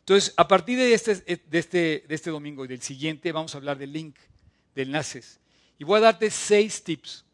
Entonces, 0.00 0.32
a 0.36 0.48
partir 0.48 0.78
de 0.78 0.94
este, 0.94 1.14
de 1.16 1.58
este, 1.58 2.04
de 2.08 2.14
este 2.14 2.30
domingo 2.30 2.64
y 2.64 2.68
del 2.68 2.80
siguiente, 2.80 3.30
vamos 3.32 3.54
a 3.54 3.58
hablar 3.58 3.76
del 3.76 3.92
link, 3.92 4.16
del 4.74 4.90
NACES. 4.90 5.38
Y 5.78 5.84
voy 5.84 5.98
a 5.98 6.02
darte 6.02 6.30
seis 6.30 6.82
tips 6.82 7.24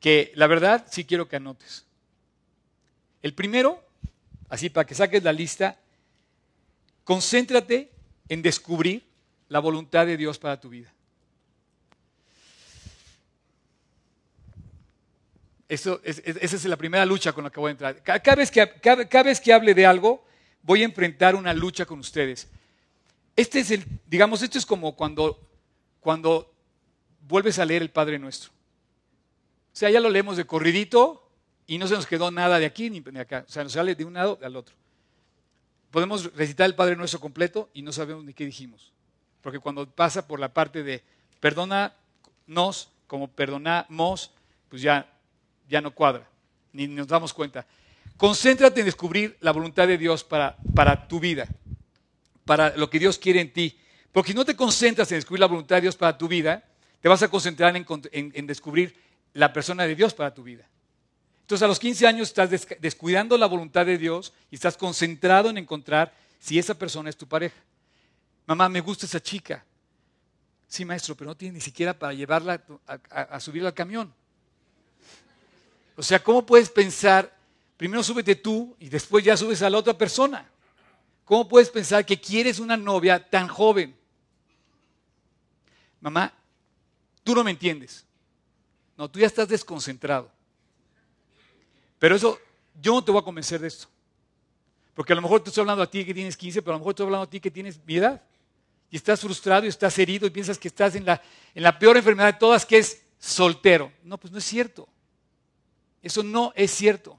que 0.00 0.32
la 0.34 0.46
verdad 0.46 0.86
sí 0.90 1.04
quiero 1.04 1.28
que 1.28 1.36
anotes. 1.36 1.84
El 3.22 3.34
primero, 3.34 3.84
así 4.48 4.70
para 4.70 4.86
que 4.86 4.94
saques 4.94 5.22
la 5.22 5.32
lista, 5.32 5.78
concéntrate 7.04 7.92
en 8.28 8.42
descubrir 8.42 9.04
la 9.48 9.60
voluntad 9.60 10.06
de 10.06 10.16
Dios 10.16 10.38
para 10.38 10.60
tu 10.60 10.68
vida. 10.68 10.92
Eso, 15.68 16.00
esa 16.04 16.56
es 16.56 16.64
la 16.64 16.76
primera 16.76 17.04
lucha 17.04 17.32
con 17.32 17.44
la 17.44 17.50
que 17.50 17.58
voy 17.58 17.70
a 17.70 17.72
entrar. 17.72 18.02
Cada, 18.02 18.36
vez 18.36 18.50
que, 18.50 18.70
cada, 18.80 19.22
vez 19.22 19.40
que 19.40 19.52
hable 19.52 19.74
de 19.74 19.84
algo, 19.84 20.24
voy 20.62 20.82
a 20.82 20.84
enfrentar 20.84 21.34
una 21.34 21.52
lucha 21.52 21.84
con 21.86 21.98
ustedes. 21.98 22.48
Este 23.34 23.60
es 23.60 23.70
el, 23.72 23.84
digamos, 24.06 24.42
esto 24.42 24.58
es 24.58 24.66
como 24.66 24.94
cuando, 24.94 25.40
cuando 26.00 26.52
vuelves 27.26 27.58
a 27.58 27.64
leer 27.64 27.82
el 27.82 27.90
Padre 27.90 28.18
Nuestro. 28.18 28.50
O 28.50 29.78
sea, 29.78 29.90
ya 29.90 30.00
lo 30.00 30.08
leemos 30.08 30.36
de 30.36 30.46
corridito 30.46 31.28
y 31.66 31.78
no 31.78 31.88
se 31.88 31.94
nos 31.94 32.06
quedó 32.06 32.30
nada 32.30 32.58
de 32.58 32.66
aquí 32.66 32.88
ni 32.88 33.00
de 33.00 33.20
acá. 33.20 33.44
O 33.46 33.50
sea, 33.50 33.64
nos 33.64 33.72
sale 33.72 33.94
de 33.96 34.04
un 34.04 34.14
lado 34.14 34.38
al 34.42 34.56
otro. 34.56 34.74
Podemos 35.96 36.30
recitar 36.34 36.66
el 36.66 36.74
Padre 36.74 36.94
Nuestro 36.94 37.20
completo 37.20 37.70
y 37.72 37.80
no 37.80 37.90
sabemos 37.90 38.22
ni 38.22 38.34
qué 38.34 38.44
dijimos. 38.44 38.92
Porque 39.40 39.60
cuando 39.60 39.88
pasa 39.88 40.26
por 40.26 40.38
la 40.38 40.52
parte 40.52 40.82
de 40.82 41.02
perdónanos 41.40 42.90
como 43.06 43.28
perdonamos, 43.28 44.30
pues 44.68 44.82
ya, 44.82 45.10
ya 45.70 45.80
no 45.80 45.94
cuadra, 45.94 46.28
ni 46.74 46.86
nos 46.86 47.08
damos 47.08 47.32
cuenta. 47.32 47.66
Concéntrate 48.18 48.80
en 48.80 48.84
descubrir 48.84 49.38
la 49.40 49.52
voluntad 49.52 49.88
de 49.88 49.96
Dios 49.96 50.22
para, 50.22 50.58
para 50.74 51.08
tu 51.08 51.18
vida, 51.18 51.48
para 52.44 52.76
lo 52.76 52.90
que 52.90 52.98
Dios 52.98 53.16
quiere 53.16 53.40
en 53.40 53.50
ti. 53.50 53.78
Porque 54.12 54.32
si 54.32 54.36
no 54.36 54.44
te 54.44 54.54
concentras 54.54 55.10
en 55.12 55.16
descubrir 55.16 55.40
la 55.40 55.46
voluntad 55.46 55.76
de 55.76 55.80
Dios 55.80 55.96
para 55.96 56.18
tu 56.18 56.28
vida, 56.28 56.62
te 57.00 57.08
vas 57.08 57.22
a 57.22 57.28
concentrar 57.28 57.74
en, 57.74 57.86
en 58.12 58.46
descubrir 58.46 58.94
la 59.32 59.50
persona 59.50 59.84
de 59.84 59.94
Dios 59.94 60.12
para 60.12 60.34
tu 60.34 60.42
vida. 60.42 60.68
Entonces 61.46 61.62
a 61.62 61.68
los 61.68 61.78
15 61.78 62.08
años 62.08 62.26
estás 62.26 62.50
descuidando 62.80 63.38
la 63.38 63.46
voluntad 63.46 63.86
de 63.86 63.98
Dios 63.98 64.32
y 64.50 64.56
estás 64.56 64.76
concentrado 64.76 65.48
en 65.48 65.58
encontrar 65.58 66.12
si 66.40 66.58
esa 66.58 66.74
persona 66.74 67.08
es 67.08 67.16
tu 67.16 67.28
pareja. 67.28 67.54
Mamá, 68.48 68.68
me 68.68 68.80
gusta 68.80 69.06
esa 69.06 69.22
chica. 69.22 69.64
Sí, 70.66 70.84
maestro, 70.84 71.14
pero 71.14 71.30
no 71.30 71.36
tiene 71.36 71.54
ni 71.54 71.60
siquiera 71.60 71.96
para 71.96 72.12
llevarla 72.14 72.60
a, 73.08 73.38
subirla 73.38 73.68
al 73.68 73.74
camión. 73.74 74.12
O 75.94 76.02
sea, 76.02 76.20
¿cómo 76.20 76.44
puedes 76.44 76.68
pensar, 76.68 77.32
primero 77.76 78.02
súbete 78.02 78.34
tú 78.34 78.74
y 78.80 78.88
después 78.88 79.24
ya 79.24 79.36
subes 79.36 79.62
a 79.62 79.70
la 79.70 79.78
otra 79.78 79.96
persona? 79.96 80.50
¿Cómo 81.24 81.46
puedes 81.46 81.70
pensar 81.70 82.04
que 82.04 82.20
quieres 82.20 82.58
una 82.58 82.76
novia 82.76 83.24
tan 83.24 83.46
joven? 83.46 83.96
Mamá, 86.00 86.34
tú 87.22 87.36
no 87.36 87.44
me 87.44 87.52
entiendes. 87.52 88.04
No, 88.96 89.08
tú 89.08 89.20
ya 89.20 89.28
estás 89.28 89.46
desconcentrado. 89.46 90.34
Pero 91.98 92.16
eso, 92.16 92.38
yo 92.80 92.94
no 92.94 93.04
te 93.04 93.10
voy 93.10 93.20
a 93.20 93.24
convencer 93.24 93.60
de 93.60 93.68
esto. 93.68 93.88
Porque 94.94 95.12
a 95.12 95.16
lo 95.16 95.22
mejor 95.22 95.42
te 95.42 95.50
estoy 95.50 95.62
hablando 95.62 95.82
a 95.82 95.90
ti 95.90 96.04
que 96.04 96.14
tienes 96.14 96.36
15, 96.36 96.62
pero 96.62 96.72
a 96.72 96.76
lo 96.76 96.78
mejor 96.80 96.92
estoy 96.92 97.04
hablando 97.04 97.24
a 97.24 97.30
ti 97.30 97.40
que 97.40 97.50
tienes 97.50 97.78
mi 97.84 97.96
edad. 97.96 98.22
Y 98.90 98.96
estás 98.96 99.20
frustrado 99.20 99.66
y 99.66 99.68
estás 99.68 99.98
herido 99.98 100.26
y 100.26 100.30
piensas 100.30 100.58
que 100.58 100.68
estás 100.68 100.94
en 100.94 101.04
la, 101.04 101.20
en 101.54 101.62
la 101.62 101.78
peor 101.78 101.96
enfermedad 101.96 102.32
de 102.32 102.38
todas, 102.38 102.64
que 102.64 102.78
es 102.78 103.02
soltero. 103.18 103.92
No, 104.02 104.18
pues 104.18 104.32
no 104.32 104.38
es 104.38 104.44
cierto. 104.44 104.88
Eso 106.02 106.22
no 106.22 106.52
es 106.54 106.70
cierto. 106.70 107.18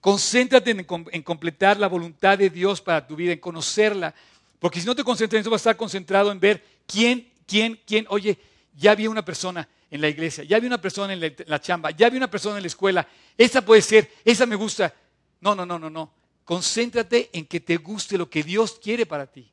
Concéntrate 0.00 0.70
en, 0.70 0.86
en, 1.12 1.22
completar 1.22 1.78
la 1.78 1.88
voluntad 1.88 2.38
de 2.38 2.50
Dios 2.50 2.80
para 2.80 3.06
tu 3.06 3.16
vida, 3.16 3.32
en 3.32 3.40
conocerla. 3.40 4.14
Porque 4.58 4.80
si 4.80 4.86
no 4.86 4.94
te 4.94 5.04
concentras 5.04 5.38
en 5.38 5.40
eso, 5.42 5.50
vas 5.50 5.60
a 5.60 5.70
estar 5.70 5.76
concentrado 5.76 6.30
en 6.30 6.38
ver 6.38 6.64
quién, 6.86 7.28
quién, 7.46 7.80
quién. 7.84 8.06
Oye, 8.08 8.38
ya 8.76 8.94
vi 8.94 9.06
una 9.06 9.24
persona 9.24 9.68
en 9.90 10.00
la 10.00 10.08
iglesia, 10.08 10.44
ya 10.44 10.58
vi 10.58 10.66
una 10.66 10.80
persona 10.80 11.12
en 11.12 11.34
la, 11.46 11.60
chamba, 11.60 11.90
ya 11.90 12.10
vi 12.10 12.18
una 12.18 12.30
persona 12.30 12.56
en 12.56 12.62
la 12.62 12.66
escuela. 12.66 13.08
Esa 13.36 13.64
puede 13.64 13.80
ser, 13.80 14.10
esa 14.24 14.44
me 14.44 14.54
gusta. 14.54 14.94
No, 15.40 15.54
no, 15.54 15.64
no, 15.64 15.78
no, 15.78 15.88
no. 15.88 16.12
Concéntrate 16.44 17.30
en 17.32 17.46
que 17.46 17.60
te 17.60 17.76
guste 17.76 18.18
lo 18.18 18.28
que 18.28 18.42
Dios 18.42 18.78
quiere 18.82 19.06
para 19.06 19.26
ti. 19.26 19.50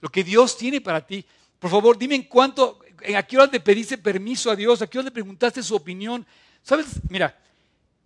Lo 0.00 0.08
que 0.08 0.22
Dios 0.22 0.56
tiene 0.56 0.80
para 0.80 1.04
ti. 1.04 1.24
Por 1.58 1.70
favor, 1.70 1.98
dime 1.98 2.14
en 2.14 2.24
cuánto, 2.24 2.80
a 3.16 3.22
qué 3.22 3.36
hora 3.36 3.50
le 3.50 3.60
pediste 3.60 3.98
permiso 3.98 4.50
a 4.50 4.56
Dios, 4.56 4.82
a 4.82 4.86
qué 4.86 4.98
hora 4.98 5.06
le 5.06 5.12
preguntaste 5.12 5.62
su 5.62 5.74
opinión. 5.74 6.24
¿Sabes? 6.62 7.00
Mira, 7.08 7.36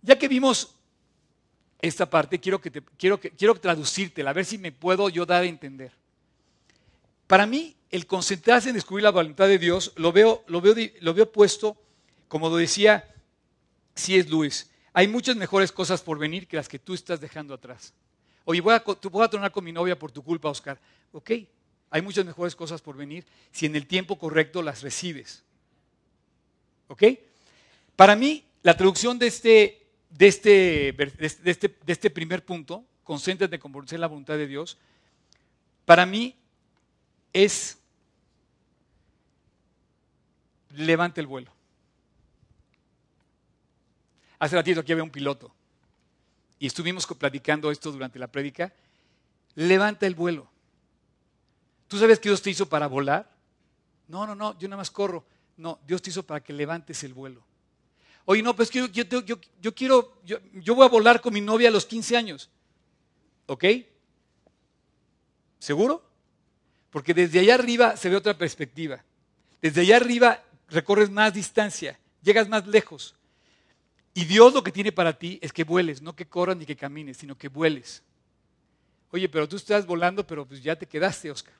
ya 0.01 0.17
que 0.17 0.27
vimos 0.27 0.75
esta 1.79 2.09
parte, 2.09 2.39
quiero, 2.39 2.59
que 2.59 2.71
te, 2.71 2.81
quiero, 2.97 3.19
quiero 3.19 3.55
traducírtela, 3.55 4.31
a 4.31 4.33
ver 4.33 4.45
si 4.45 4.57
me 4.57 4.71
puedo 4.71 5.09
yo 5.09 5.25
dar 5.25 5.43
a 5.43 5.45
entender. 5.45 5.91
Para 7.27 7.45
mí, 7.45 7.75
el 7.91 8.07
concentrarse 8.07 8.69
en 8.69 8.75
descubrir 8.75 9.03
la 9.03 9.11
voluntad 9.11 9.47
de 9.47 9.57
Dios 9.57 9.93
lo 9.95 10.11
veo, 10.11 10.43
lo 10.47 10.61
veo, 10.61 10.75
lo 11.01 11.13
veo 11.13 11.31
puesto, 11.31 11.77
como 12.27 12.49
lo 12.49 12.57
decía 12.57 13.13
C.S. 13.95 14.29
Lewis, 14.29 14.69
hay 14.93 15.07
muchas 15.07 15.35
mejores 15.35 15.71
cosas 15.71 16.01
por 16.01 16.17
venir 16.17 16.47
que 16.47 16.57
las 16.57 16.67
que 16.67 16.79
tú 16.79 16.93
estás 16.93 17.19
dejando 17.19 17.53
atrás. 17.53 17.93
Oye, 18.45 18.61
voy 18.61 18.73
a, 18.73 18.83
voy 19.11 19.25
a 19.25 19.27
tronar 19.27 19.51
con 19.51 19.63
mi 19.63 19.71
novia 19.71 19.99
por 19.99 20.11
tu 20.11 20.23
culpa, 20.23 20.49
Oscar. 20.49 20.79
Ok, 21.11 21.31
hay 21.89 22.01
muchas 22.01 22.25
mejores 22.25 22.55
cosas 22.55 22.81
por 22.81 22.95
venir 22.95 23.25
si 23.51 23.65
en 23.65 23.75
el 23.75 23.87
tiempo 23.87 24.17
correcto 24.17 24.61
las 24.61 24.81
recibes. 24.81 25.43
¿Ok? 26.87 27.03
Para 27.95 28.15
mí, 28.15 28.45
la 28.63 28.75
traducción 28.75 29.19
de 29.19 29.27
este, 29.27 29.87
de 30.09 30.27
este, 30.27 30.93
de 30.93 31.51
este, 31.51 31.67
de 31.85 31.93
este 31.93 32.09
primer 32.09 32.45
punto, 32.45 32.85
concéntrate 33.03 33.55
en 33.55 33.61
conocer 33.61 33.99
la 33.99 34.07
voluntad 34.07 34.37
de 34.37 34.47
Dios, 34.47 34.77
para 35.85 36.05
mí 36.05 36.35
es 37.43 37.77
levante 40.71 41.21
el 41.21 41.27
vuelo. 41.27 41.51
Hace 44.39 44.55
ratito 44.55 44.79
aquí 44.81 44.91
había 44.91 45.03
un 45.03 45.11
piloto 45.11 45.53
y 46.57 46.65
estuvimos 46.65 47.05
platicando 47.05 47.69
esto 47.69 47.91
durante 47.91 48.17
la 48.17 48.27
prédica. 48.27 48.73
Levanta 49.53 50.07
el 50.07 50.15
vuelo. 50.15 50.47
¿Tú 51.87 51.99
sabes 51.99 52.19
que 52.19 52.29
Dios 52.29 52.41
te 52.41 52.49
hizo 52.49 52.67
para 52.67 52.87
volar? 52.87 53.29
No, 54.07 54.25
no, 54.25 54.33
no, 54.33 54.57
yo 54.57 54.67
nada 54.67 54.77
más 54.77 54.89
corro. 54.89 55.23
No, 55.57 55.79
Dios 55.85 56.01
te 56.01 56.09
hizo 56.09 56.23
para 56.23 56.41
que 56.41 56.53
levantes 56.53 57.03
el 57.03 57.13
vuelo. 57.13 57.43
Oye, 58.25 58.41
no, 58.41 58.55
pues 58.55 58.71
yo, 58.71 58.87
yo, 58.87 59.03
yo 59.61 59.75
quiero, 59.75 60.21
yo, 60.23 60.75
voy 60.75 60.85
a 60.85 60.89
volar 60.89 61.21
con 61.21 61.33
mi 61.33 61.41
novia 61.41 61.69
a 61.69 61.71
los 61.71 61.85
15 61.85 62.17
años. 62.17 62.49
¿Ok? 63.45 63.63
¿Seguro? 65.59 66.06
Porque 66.97 67.13
desde 67.13 67.41
allá 67.41 67.53
arriba 67.53 67.95
se 67.95 68.09
ve 68.09 68.15
otra 68.15 68.35
perspectiva. 68.35 69.03
Desde 69.61 69.81
allá 69.81 69.97
arriba 69.97 70.43
recorres 70.67 71.11
más 71.11 71.31
distancia, 71.31 71.99
llegas 72.23 72.49
más 72.49 72.65
lejos. 72.65 73.13
Y 74.15 74.25
Dios 74.25 74.51
lo 74.51 74.63
que 74.63 74.71
tiene 74.71 74.91
para 74.91 75.13
ti 75.13 75.37
es 75.43 75.53
que 75.53 75.63
vueles, 75.63 76.01
no 76.01 76.15
que 76.15 76.25
corras 76.25 76.57
ni 76.57 76.65
que 76.65 76.75
camines, 76.75 77.17
sino 77.17 77.37
que 77.37 77.49
vueles. 77.49 78.01
Oye, 79.11 79.29
pero 79.29 79.47
tú 79.47 79.57
estás 79.57 79.85
volando, 79.85 80.25
pero 80.25 80.43
pues 80.47 80.63
ya 80.63 80.75
te 80.75 80.87
quedaste, 80.87 81.29
Oscar. 81.29 81.53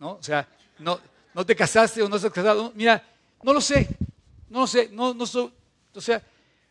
¿No? 0.00 0.14
O 0.14 0.22
sea, 0.24 0.48
no, 0.80 0.98
no 1.32 1.46
te 1.46 1.54
casaste 1.54 2.02
o 2.02 2.08
no 2.08 2.16
estás 2.16 2.32
casado. 2.32 2.72
Mira, 2.74 3.08
no 3.40 3.52
lo 3.52 3.60
sé, 3.60 3.88
no 4.48 4.62
lo 4.62 4.66
sé, 4.66 4.88
no, 4.90 5.14
no, 5.14 5.26
soy, 5.26 5.52
o 5.94 6.00
sea, 6.00 6.20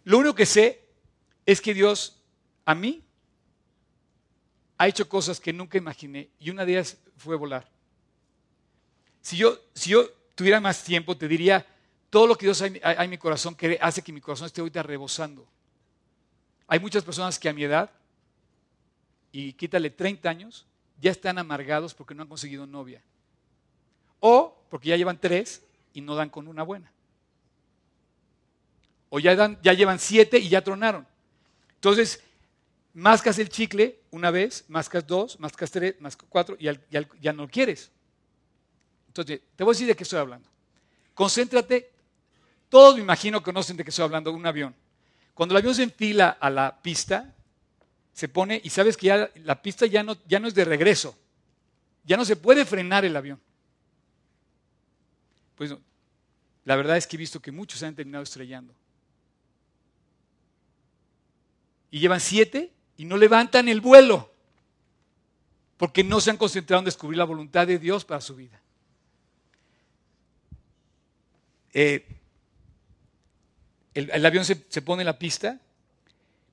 lo 0.03 0.18
único 0.18 0.36
que 0.36 0.46
sé 0.46 0.82
es 1.46 1.62
que 1.62 1.74
Dios 1.74 2.20
a 2.65 2.75
mí 2.75 3.06
ha 4.77 4.89
hecho 4.89 5.08
cosas 5.08 5.39
que 5.39 5.53
nunca 5.53 5.77
imaginé 5.77 6.27
y 6.41 6.50
una 6.50 6.65
de 6.65 6.74
ellas 6.74 6.98
fue 7.15 7.38
volar. 7.38 7.72
Si 9.22 9.38
yo, 9.38 9.60
si 9.74 9.92
yo 9.92 10.10
tuviera 10.36 10.60
más 10.60 10.84
tiempo, 10.84 11.16
te 11.16 11.27
diría 11.27 11.66
todo 12.10 12.27
lo 12.27 12.36
que 12.36 12.46
Dios 12.46 12.62
hay, 12.62 12.79
en 12.84 13.10
mi 13.10 13.18
corazón 13.18 13.55
que 13.55 13.77
hace 13.81 14.01
que 14.01 14.12
mi 14.12 14.22
corazón 14.22 14.48
esté 14.48 14.62
ahorita 14.62 14.84
rebosando. 14.84 15.48
Hay 16.68 16.79
muchas 16.79 17.03
personas 17.03 17.38
que 17.38 17.50
a 17.50 17.53
mi 17.53 17.64
edad, 17.64 17.90
y 19.31 19.53
quítale 19.53 19.90
30 19.90 20.29
años, 20.29 20.66
ya 21.00 21.12
están 21.12 21.38
amargados 21.38 21.94
porque 21.94 22.14
no 22.14 22.24
han 22.24 22.29
conseguido 22.29 22.66
novia. 22.66 23.01
O 24.20 24.57
porque 24.70 24.90
ya 24.90 24.98
llevan 24.98 25.20
tres 25.20 25.64
y 25.94 26.01
no 26.01 26.16
dan 26.16 26.29
con 26.29 26.48
una 26.48 26.64
buena 26.64 26.92
o 29.12 29.20
ya, 29.20 29.60
ya 29.62 29.74
llevan 29.74 30.00
siete 30.00 30.40
y 30.40 30.48
ya 30.48 30.64
tronaron. 30.64 31.05
Entonces, 31.75 32.24
mascas 32.94 33.38
el 33.40 33.50
chicle 33.50 34.00
una 34.10 34.31
vez, 34.31 34.64
mascas 34.70 35.05
dos, 35.05 35.38
mascas 35.38 35.70
tres, 35.70 36.00
mascas 36.00 36.27
cuatro 36.29 36.55
y 36.57 36.70
ya, 36.90 37.34
no 37.34 37.44
lo 37.44 37.50
quieres. 37.50 37.92
Entonces, 39.11 39.41
te 39.55 39.63
voy 39.63 39.71
a 39.71 39.74
decir 39.74 39.87
de 39.87 39.95
qué 39.95 40.03
estoy 40.03 40.19
hablando. 40.19 40.50
Concéntrate. 41.13 41.91
Todos 42.69 42.95
me 42.95 43.01
imagino 43.01 43.43
conocen 43.43 43.75
de 43.75 43.83
qué 43.83 43.89
estoy 43.89 44.05
hablando, 44.05 44.31
un 44.31 44.45
avión. 44.45 44.74
Cuando 45.33 45.53
el 45.53 45.57
avión 45.57 45.75
se 45.75 45.83
enfila 45.83 46.29
a 46.29 46.50
la 46.50 46.81
pista, 46.81 47.35
se 48.13 48.29
pone 48.29 48.61
y 48.63 48.69
sabes 48.69 48.95
que 48.95 49.07
ya 49.07 49.29
la 49.43 49.61
pista 49.61 49.85
ya 49.85 50.03
no, 50.03 50.15
ya 50.27 50.39
no 50.39 50.47
es 50.47 50.55
de 50.55 50.63
regreso. 50.63 51.15
Ya 52.05 52.17
no 52.17 52.25
se 52.25 52.35
puede 52.35 52.65
frenar 52.65 53.03
el 53.05 53.15
avión. 53.15 53.39
Pues 55.55 55.75
la 56.63 56.75
verdad 56.75 56.97
es 56.97 57.05
que 57.05 57.17
he 57.17 57.19
visto 57.19 57.41
que 57.41 57.51
muchos 57.51 57.79
se 57.79 57.85
han 57.85 57.95
terminado 57.95 58.24
estrellando. 58.24 58.74
y 61.91 62.00
llevan 62.00 62.21
siete 62.21 62.71
y 62.97 63.05
no 63.05 63.17
levantan 63.17 63.67
el 63.67 63.81
vuelo 63.81 64.31
porque 65.77 66.03
no 66.03 66.21
se 66.21 66.31
han 66.31 66.37
concentrado 66.37 66.79
en 66.79 66.85
descubrir 66.85 67.17
la 67.17 67.25
voluntad 67.25 67.67
de 67.67 67.77
Dios 67.77 68.05
para 68.05 68.21
su 68.21 68.35
vida. 68.35 68.61
Eh, 71.74 72.05
el, 73.94 74.25
avión 74.25 74.46
se, 74.46 74.55
pone 74.81 75.01
en 75.01 75.05
la 75.05 75.18
pista. 75.18 75.60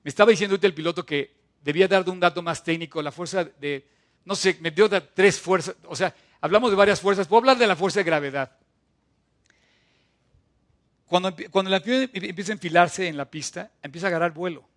Me 0.03 0.09
estaba 0.09 0.31
diciendo 0.31 0.57
el 0.61 0.73
piloto 0.73 1.05
que 1.05 1.33
debía 1.63 1.87
dar 1.87 2.09
un 2.09 2.19
dato 2.19 2.41
más 2.41 2.63
técnico, 2.63 3.01
la 3.01 3.11
fuerza 3.11 3.43
de, 3.43 3.85
no 4.25 4.35
sé, 4.35 4.57
me 4.61 4.71
dio 4.71 4.89
tres 4.89 5.39
fuerzas, 5.39 5.75
o 5.85 5.95
sea, 5.95 6.15
hablamos 6.41 6.69
de 6.69 6.77
varias 6.77 7.01
fuerzas, 7.01 7.27
puedo 7.27 7.39
hablar 7.39 7.57
de 7.57 7.67
la 7.67 7.75
fuerza 7.75 7.99
de 7.99 8.05
gravedad. 8.05 8.51
Cuando, 11.05 11.35
cuando 11.51 11.69
el 11.69 11.75
avión 11.75 12.09
empieza 12.13 12.51
a 12.51 12.55
enfilarse 12.55 13.07
en 13.07 13.17
la 13.17 13.29
pista, 13.29 13.71
empieza 13.81 14.07
a 14.07 14.09
agarrar 14.09 14.33
vuelo 14.33 14.69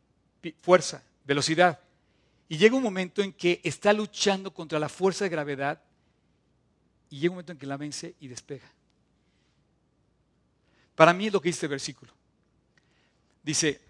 fuerza, 0.61 1.03
velocidad. 1.25 1.79
Y 2.49 2.59
llega 2.59 2.77
un 2.77 2.83
momento 2.83 3.23
en 3.23 3.33
que 3.33 3.61
está 3.63 3.93
luchando 3.93 4.53
contra 4.53 4.79
la 4.79 4.89
fuerza 4.89 5.25
de 5.25 5.31
gravedad 5.31 5.81
y 7.11 7.21
llega 7.21 7.31
un 7.31 7.37
momento 7.37 7.53
en 7.53 7.59
que 7.59 7.67
la 7.67 7.77
vence 7.77 8.15
y 8.21 8.29
despega. 8.29 8.67
Para 11.03 11.15
mí 11.15 11.27
es 11.27 11.33
lo 11.33 11.41
que 11.41 11.49
dice 11.49 11.57
este 11.57 11.67
versículo. 11.67 12.13
Dice, 13.43 13.81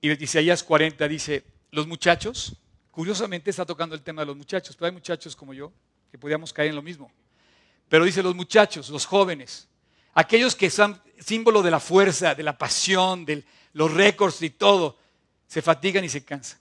y 0.00 0.22
Isaías 0.22 0.62
40 0.62 1.08
dice, 1.08 1.44
los 1.72 1.88
muchachos, 1.88 2.54
curiosamente 2.92 3.50
está 3.50 3.66
tocando 3.66 3.96
el 3.96 4.02
tema 4.02 4.22
de 4.22 4.26
los 4.26 4.36
muchachos, 4.36 4.76
pero 4.76 4.86
hay 4.86 4.92
muchachos 4.92 5.34
como 5.34 5.52
yo 5.52 5.72
que 6.12 6.16
podíamos 6.16 6.52
caer 6.52 6.68
en 6.68 6.76
lo 6.76 6.82
mismo. 6.82 7.10
Pero 7.88 8.04
dice 8.04 8.22
los 8.22 8.36
muchachos, 8.36 8.88
los 8.90 9.04
jóvenes, 9.04 9.66
aquellos 10.14 10.54
que 10.54 10.70
son 10.70 11.02
símbolo 11.18 11.60
de 11.60 11.72
la 11.72 11.80
fuerza, 11.80 12.36
de 12.36 12.44
la 12.44 12.56
pasión, 12.56 13.24
del, 13.24 13.44
los 13.72 13.92
récords 13.92 14.40
y 14.42 14.50
todo, 14.50 14.96
se 15.48 15.60
fatigan 15.60 16.04
y 16.04 16.08
se 16.08 16.24
cansan. 16.24 16.60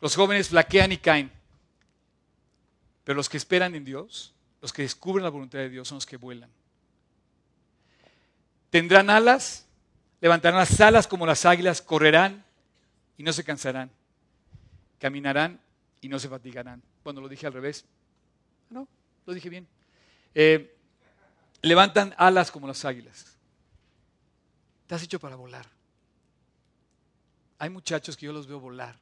Los 0.00 0.16
jóvenes 0.16 0.48
flaquean 0.48 0.90
y 0.90 0.96
caen. 0.96 1.30
Pero 3.04 3.14
los 3.14 3.28
que 3.28 3.36
esperan 3.36 3.76
en 3.76 3.84
Dios, 3.84 4.34
los 4.60 4.72
que 4.72 4.82
descubren 4.82 5.22
la 5.22 5.30
voluntad 5.30 5.60
de 5.60 5.68
Dios, 5.68 5.86
son 5.86 5.98
los 5.98 6.06
que 6.06 6.16
vuelan. 6.16 6.50
Tendrán 8.72 9.10
alas, 9.10 9.66
levantarán 10.22 10.58
las 10.58 10.80
alas 10.80 11.06
como 11.06 11.26
las 11.26 11.44
águilas, 11.44 11.82
correrán 11.82 12.42
y 13.18 13.22
no 13.22 13.30
se 13.34 13.44
cansarán. 13.44 13.90
Caminarán 14.98 15.60
y 16.00 16.08
no 16.08 16.18
se 16.18 16.26
fatigarán. 16.26 16.82
Bueno, 17.04 17.20
lo 17.20 17.28
dije 17.28 17.46
al 17.46 17.52
revés. 17.52 17.84
No, 18.70 18.88
lo 19.26 19.34
dije 19.34 19.50
bien. 19.50 19.68
Eh, 20.34 20.74
levantan 21.60 22.14
alas 22.16 22.50
como 22.50 22.66
las 22.66 22.82
águilas. 22.86 23.36
Te 24.86 24.94
has 24.94 25.02
hecho 25.02 25.20
para 25.20 25.36
volar. 25.36 25.66
Hay 27.58 27.68
muchachos 27.68 28.16
que 28.16 28.24
yo 28.24 28.32
los 28.32 28.46
veo 28.46 28.58
volar. 28.58 28.98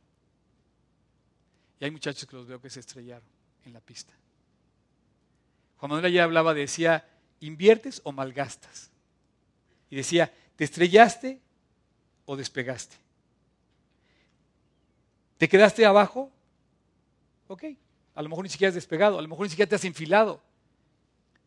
Y 1.78 1.84
hay 1.84 1.92
muchachos 1.92 2.28
que 2.28 2.34
los 2.34 2.48
veo 2.48 2.60
que 2.60 2.70
se 2.70 2.80
estrellaron 2.80 3.28
en 3.64 3.72
la 3.72 3.80
pista. 3.80 4.12
Juan 5.76 5.90
Manuel 5.90 6.12
ya 6.12 6.24
hablaba, 6.24 6.54
decía, 6.54 7.08
¿inviertes 7.38 8.00
o 8.02 8.10
malgastas? 8.10 8.89
Y 9.90 9.96
decía, 9.96 10.32
¿te 10.56 10.64
estrellaste 10.64 11.40
o 12.24 12.36
despegaste? 12.36 12.96
¿Te 15.36 15.48
quedaste 15.48 15.84
abajo? 15.84 16.30
Ok, 17.48 17.64
a 18.14 18.22
lo 18.22 18.28
mejor 18.28 18.44
ni 18.44 18.50
siquiera 18.50 18.68
has 18.68 18.74
despegado, 18.74 19.18
a 19.18 19.22
lo 19.22 19.28
mejor 19.28 19.46
ni 19.46 19.50
siquiera 19.50 19.68
te 19.68 19.74
has 19.74 19.84
enfilado, 19.84 20.40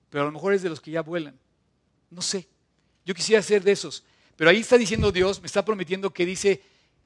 pero 0.10 0.24
a 0.24 0.26
lo 0.26 0.34
mejor 0.34 0.54
es 0.54 0.62
de 0.62 0.70
los 0.70 0.82
que 0.82 0.92
ya 0.92 1.02
vuelan. 1.02 1.40
No 2.10 2.22
sé, 2.22 2.48
yo 3.06 3.14
quisiera 3.14 3.42
ser 3.42 3.64
de 3.64 3.72
esos. 3.72 4.04
Pero 4.36 4.50
ahí 4.50 4.60
está 4.60 4.78
diciendo 4.78 5.12
Dios, 5.12 5.40
me 5.40 5.46
está 5.46 5.64
prometiendo 5.64 6.14
que 6.14 6.26
dice, 6.26 6.62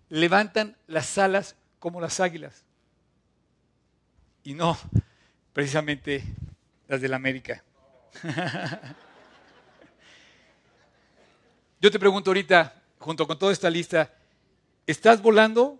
levantan 0.09 0.75
las 0.87 1.17
alas 1.17 1.55
como 1.79 2.01
las 2.01 2.19
águilas. 2.19 2.63
Y 4.43 4.53
no 4.53 4.77
precisamente 5.53 6.23
las 6.87 7.01
de 7.01 7.09
la 7.09 7.17
América. 7.17 7.63
Yo 11.79 11.91
te 11.91 11.99
pregunto 11.99 12.31
ahorita, 12.31 12.81
junto 12.97 13.27
con 13.27 13.37
toda 13.37 13.53
esta 13.53 13.69
lista, 13.69 14.11
¿estás 14.87 15.21
volando 15.21 15.79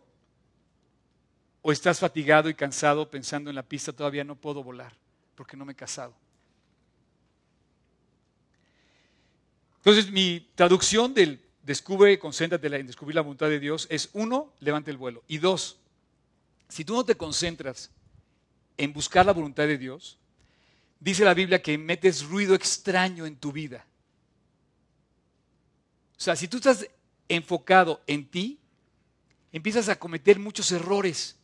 o 1.63 1.71
estás 1.71 1.99
fatigado 1.99 2.49
y 2.49 2.53
cansado 2.53 3.09
pensando 3.09 3.49
en 3.49 3.55
la 3.55 3.63
pista 3.63 3.91
todavía 3.91 4.23
no 4.23 4.35
puedo 4.35 4.63
volar 4.63 4.93
porque 5.33 5.57
no 5.57 5.65
me 5.65 5.71
he 5.71 5.75
casado? 5.75 6.13
Entonces, 9.77 10.11
mi 10.11 10.51
traducción 10.53 11.15
del 11.15 11.41
descubre, 11.63 12.19
concéntrate 12.19 12.67
en 12.67 12.85
descubrir 12.85 13.15
la 13.15 13.21
voluntad 13.21 13.49
de 13.49 13.59
Dios 13.59 13.87
es 13.89 14.09
uno, 14.13 14.53
levante 14.59 14.91
el 14.91 14.97
vuelo. 14.97 15.23
Y 15.27 15.39
dos, 15.39 15.79
si 16.69 16.85
tú 16.85 16.93
no 16.93 17.05
te 17.05 17.15
concentras 17.15 17.89
en 18.77 18.93
buscar 18.93 19.25
la 19.25 19.33
voluntad 19.33 19.65
de 19.65 19.79
Dios, 19.79 20.19
dice 20.99 21.25
la 21.25 21.33
Biblia 21.33 21.61
que 21.61 21.75
metes 21.79 22.23
ruido 22.23 22.53
extraño 22.53 23.25
en 23.25 23.35
tu 23.35 23.51
vida. 23.51 23.86
O 26.17 26.21
sea, 26.21 26.35
si 26.35 26.47
tú 26.47 26.57
estás 26.57 26.87
enfocado 27.29 28.01
en 28.07 28.25
ti, 28.25 28.59
empiezas 29.51 29.89
a 29.89 29.97
cometer 29.97 30.39
muchos 30.39 30.71
errores 30.71 31.35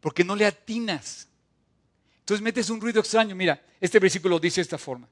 porque 0.00 0.24
no 0.24 0.36
le 0.36 0.46
atinas. 0.46 1.28
Entonces 2.20 2.42
metes 2.42 2.70
un 2.70 2.80
ruido 2.80 3.00
extraño. 3.00 3.34
Mira, 3.34 3.60
este 3.80 3.98
versículo 3.98 4.38
dice 4.38 4.60
de 4.60 4.62
esta 4.62 4.78
forma. 4.78 5.08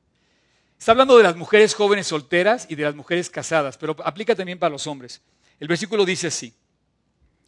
Está 0.79 0.93
hablando 0.93 1.17
de 1.17 1.25
las 1.25 1.37
mujeres 1.37 1.75
jóvenes 1.75 2.07
solteras 2.07 2.67
y 2.71 2.77
de 2.77 2.85
las 2.85 2.95
mujeres 2.95 3.29
casadas, 3.29 3.77
pero 3.77 3.97
aplica 4.05 4.37
también 4.37 4.59
para 4.59 4.71
los 4.71 4.87
hombres. 4.87 5.21
El 5.59 5.67
versículo 5.67 6.05
dice 6.05 6.29
así. 6.29 6.55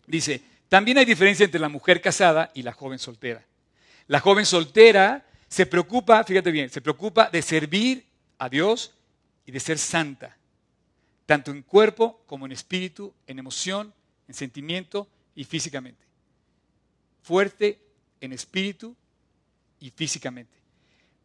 Dice, 0.06 0.42
también 0.68 0.98
hay 0.98 1.04
diferencia 1.04 1.44
entre 1.44 1.60
la 1.60 1.68
mujer 1.68 2.00
casada 2.00 2.50
y 2.54 2.62
la 2.62 2.72
joven 2.72 2.98
soltera. 2.98 3.44
La 4.08 4.18
joven 4.18 4.44
soltera 4.44 5.24
se 5.48 5.66
preocupa, 5.66 6.24
fíjate 6.24 6.50
bien, 6.50 6.68
se 6.70 6.80
preocupa 6.80 7.30
de 7.30 7.42
servir 7.42 8.04
a 8.38 8.48
Dios 8.48 8.92
y 9.46 9.52
de 9.52 9.60
ser 9.60 9.78
santa, 9.78 10.36
tanto 11.30 11.52
en 11.52 11.62
cuerpo 11.62 12.20
como 12.26 12.44
en 12.44 12.50
espíritu, 12.50 13.14
en 13.28 13.38
emoción, 13.38 13.94
en 14.26 14.34
sentimiento 14.34 15.06
y 15.36 15.44
físicamente. 15.44 16.04
Fuerte 17.22 17.78
en 18.20 18.32
espíritu 18.32 18.96
y 19.78 19.90
físicamente. 19.90 20.58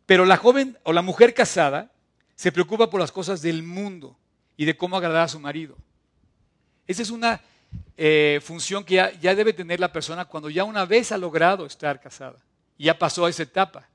Pero 0.06 0.24
la 0.26 0.38
joven 0.38 0.78
o 0.84 0.94
la 0.94 1.02
mujer 1.02 1.34
casada 1.34 1.91
se 2.36 2.52
preocupa 2.52 2.88
por 2.88 3.02
las 3.02 3.12
cosas 3.12 3.41
del 3.41 3.63
mundo 3.63 4.15
y 4.56 4.65
de 4.65 4.78
cómo 4.78 4.96
agradar 4.96 5.24
a 5.24 5.28
su 5.28 5.39
marido. 5.39 5.76
Esa 6.86 7.02
es 7.02 7.10
una 7.10 7.41
eh, 7.98 8.39
función 8.44 8.84
que 8.84 8.94
ya, 8.94 9.12
ya, 9.20 9.34
debe 9.34 9.54
tener 9.54 9.80
la 9.80 9.91
persona 9.91 10.26
cuando 10.26 10.52
ya 10.52 10.65
una 10.65 10.86
vez 10.86 11.12
ha 11.13 11.18
logrado 11.18 11.65
estar 11.65 12.00
casada. 12.00 12.38
Y 12.78 12.84
ya 12.84 13.00
pasó 13.00 13.26
a 13.26 13.32
esa 13.32 13.41
etapa. 13.41 13.89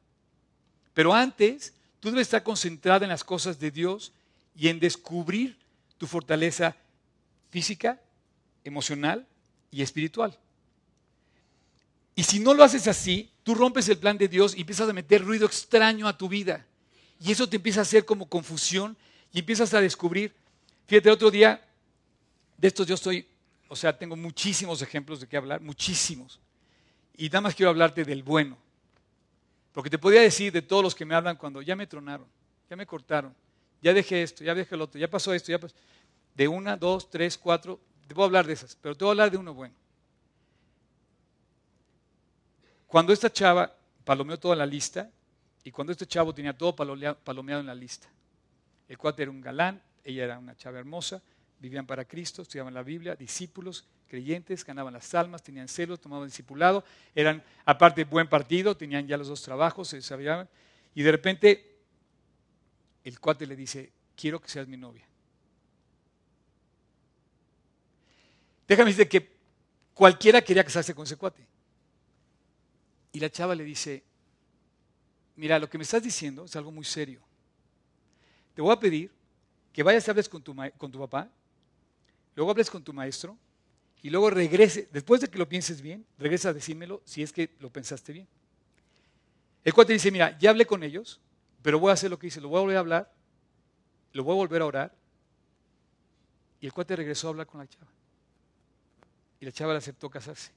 Pero 0.93 1.15
antes, 1.15 1.73
tú 2.01 2.11
debes 2.11 2.27
estar 2.27 2.43
concentrada 2.43 3.05
en 3.05 3.11
las 3.11 3.23
cosas 3.23 3.61
de 3.61 3.71
Dios 3.71 4.13
y 4.57 4.67
en 4.67 4.81
descubrir 4.81 5.61
tu 6.01 6.07
fortaleza 6.07 6.75
física, 7.51 8.01
emocional 8.65 9.27
y 9.71 9.83
espiritual. 9.83 10.35
Y 12.17 12.23
si 12.23 12.41
no 12.41 12.55
lo 12.55 12.65
haces 12.65 12.89
así, 12.89 13.31
tú 13.43 13.55
rompes 13.55 13.87
el 13.91 13.99
plan 13.99 14.17
de 14.17 14.27
Dios 14.27 14.57
y 14.57 14.63
empiezas 14.63 14.89
a 14.89 14.95
meter 14.95 15.23
ruido 15.23 15.45
extraño 15.45 16.09
a 16.09 16.17
tu 16.17 16.27
vida. 16.27 16.65
Y 17.21 17.31
eso 17.31 17.47
te 17.47 17.57
empieza 17.57 17.81
a 17.81 17.83
hacer 17.83 18.07
como 18.07 18.31
confusión 18.31 18.97
y 19.31 19.41
empiezas 19.41 19.75
a 19.75 19.81
descubrir. 19.83 20.35
Fíjate, 20.87 21.11
otro 21.11 21.31
día, 21.31 21.63
de 22.57 22.69
estos 22.69 22.87
yo 22.87 22.95
estoy, 22.95 23.27
o 23.69 23.77
sea, 23.77 23.95
tengo 23.95 24.17
muchísimos 24.17 24.81
ejemplos 24.81 25.21
de 25.21 25.27
qué 25.27 25.37
hablar, 25.37 25.61
muchísimos. 25.61 26.41
Y 27.19 27.27
nada 27.27 27.43
más 27.43 27.55
quiero 27.55 27.69
hablarte 27.69 28.05
del 28.05 28.23
bueno. 28.23 28.57
Porque 29.75 29.91
te 29.91 29.99
podía 29.99 30.23
decir 30.23 30.51
de 30.51 30.63
todos 30.63 30.83
los 30.83 30.95
que 30.95 31.05
me 31.05 31.15
hablan 31.15 31.37
cuando 31.37 31.61
ya 31.61 31.77
me 31.77 31.87
tronaron, 31.87 32.27
ya 32.71 32.77
me 32.77 32.87
cortaron, 32.87 33.35
ya 33.83 33.93
dejé 33.93 34.23
esto, 34.23 34.45
ya 34.45 34.55
dejé 34.55 34.75
el 34.75 34.83
otro, 34.83 35.01
ya 35.01 35.09
pasó 35.09 35.33
esto, 35.33 35.51
ya 35.51 35.59
pasó. 35.59 35.75
De 36.35 36.49
una, 36.49 36.77
dos, 36.77 37.11
tres, 37.11 37.37
cuatro, 37.37 37.81
te 38.07 38.15
puedo 38.15 38.27
hablar 38.27 38.47
de 38.47 38.53
esas, 38.53 38.77
pero 38.77 38.97
te 38.97 39.05
voy 39.05 39.11
a 39.11 39.13
hablar 39.13 39.31
de 39.31 39.37
uno 39.37 39.55
bueno. 39.55 39.75
Cuando 42.87 43.13
esta 43.13 43.33
chava 43.33 43.73
palomeó 44.05 44.39
toda 44.39 44.57
la 44.57 44.67
lista, 44.67 45.11
y 45.63 45.71
cuando 45.71 45.93
este 45.93 46.07
chavo 46.07 46.35
tenía 46.35 46.57
todo 46.57 46.75
palomeado 46.75 47.61
en 47.61 47.67
la 47.67 47.75
lista, 47.75 48.09
el 48.89 48.99
cuate 48.99 49.23
era 49.23 49.31
un 49.31 49.41
galán, 49.41 49.81
ella 50.03 50.25
era 50.25 50.39
una 50.39 50.57
chava 50.57 50.79
hermosa, 50.79 51.23
vivían 51.61 51.87
para 51.87 52.05
Cristo, 52.05 52.43
estudiaban 52.43 52.75
la 52.75 52.83
Biblia, 52.83 53.15
discípulos, 53.15 53.85
creyentes, 54.09 54.65
ganaban 54.65 54.93
las 54.93 55.15
almas, 55.15 55.43
tenían 55.43 55.69
celos, 55.69 56.01
tomaban 56.01 56.27
discipulado, 56.27 56.83
eran 57.15 57.45
aparte 57.65 58.05
buen 58.05 58.29
partido, 58.29 58.77
tenían 58.77 59.07
ya 59.07 59.17
los 59.17 59.29
dos 59.29 59.43
trabajos, 59.43 59.89
se 59.89 60.03
sabían, 60.03 60.49
y 60.95 61.03
de 61.03 61.13
repente 61.13 61.70
el 63.05 63.19
cuate 63.21 63.47
le 63.47 63.57
dice, 63.57 63.93
quiero 64.17 64.41
que 64.41 64.49
seas 64.49 64.69
mi 64.69 64.77
novia. 64.77 65.07
Déjame 68.69 68.91
decirte 68.91 69.09
que 69.09 69.37
cualquiera 69.95 70.43
quería 70.43 70.65
casarse 70.65 70.95
con 70.95 71.05
ese 71.05 71.17
cuate. 71.17 71.47
Y 73.13 73.21
la 73.21 73.31
chava 73.31 73.55
le 73.55 73.65
dice, 73.65 74.05
mira, 75.37 75.59
lo 75.59 75.69
que 75.69 75.79
me 75.79 75.85
estás 75.85 76.03
diciendo 76.03 76.45
es 76.45 76.55
algo 76.55 76.71
muy 76.71 76.85
serio. 76.85 77.21
Te 78.55 78.63
voy 78.63 78.73
a 78.73 78.79
pedir 78.79 79.11
que 79.73 79.83
vayas 79.83 80.07
y 80.07 80.11
hables 80.11 80.29
con 80.29 80.43
tu, 80.43 80.55
con 80.77 80.93
tu 80.93 80.99
papá, 80.99 81.31
luego 82.37 82.51
hables 82.51 82.71
con 82.71 82.83
tu 82.83 82.93
maestro 82.93 83.37
y 84.03 84.11
luego 84.11 84.31
regrese, 84.31 84.89
después 84.93 85.21
de 85.21 85.29
que 85.29 85.39
lo 85.39 85.49
pienses 85.49 85.81
bien, 85.81 86.07
regresa 86.19 86.51
a 86.51 86.53
decírmelo 86.53 87.03
si 87.05 87.23
es 87.23 87.33
que 87.33 87.51
lo 87.59 87.71
pensaste 87.71 88.13
bien. 88.13 88.29
El 89.65 89.75
cual 89.75 89.87
te 89.87 89.93
dice, 89.93 90.11
mira, 90.11 90.39
ya 90.39 90.51
hablé 90.51 90.65
con 90.65 90.83
ellos, 90.83 91.21
pero 91.63 91.79
voy 91.79 91.91
a 91.91 91.95
hacer 91.95 92.11
lo 92.11 92.19
que 92.19 92.27
dice, 92.27 92.41
lo 92.41 92.49
voy 92.49 92.59
a 92.59 92.61
volver 92.63 92.77
a 92.77 92.81
hablar, 92.81 93.13
lo 94.13 94.25
voy 94.25 94.33
a 94.33 94.37
volver 94.37 94.63
a 94.63 94.67
orar. 94.67 94.95
Y 96.61 96.67
el 96.67 96.73
cuate 96.73 96.97
regresó 96.97 97.29
a 97.29 97.31
hablar 97.31 97.47
con 97.47 97.61
la 97.61 97.67
chava. 97.67 97.87
Y 99.41 99.45
la 99.47 99.53
chava 99.53 99.73
le 99.73 99.79
aceptó 99.79 100.11
casarse. 100.11 100.53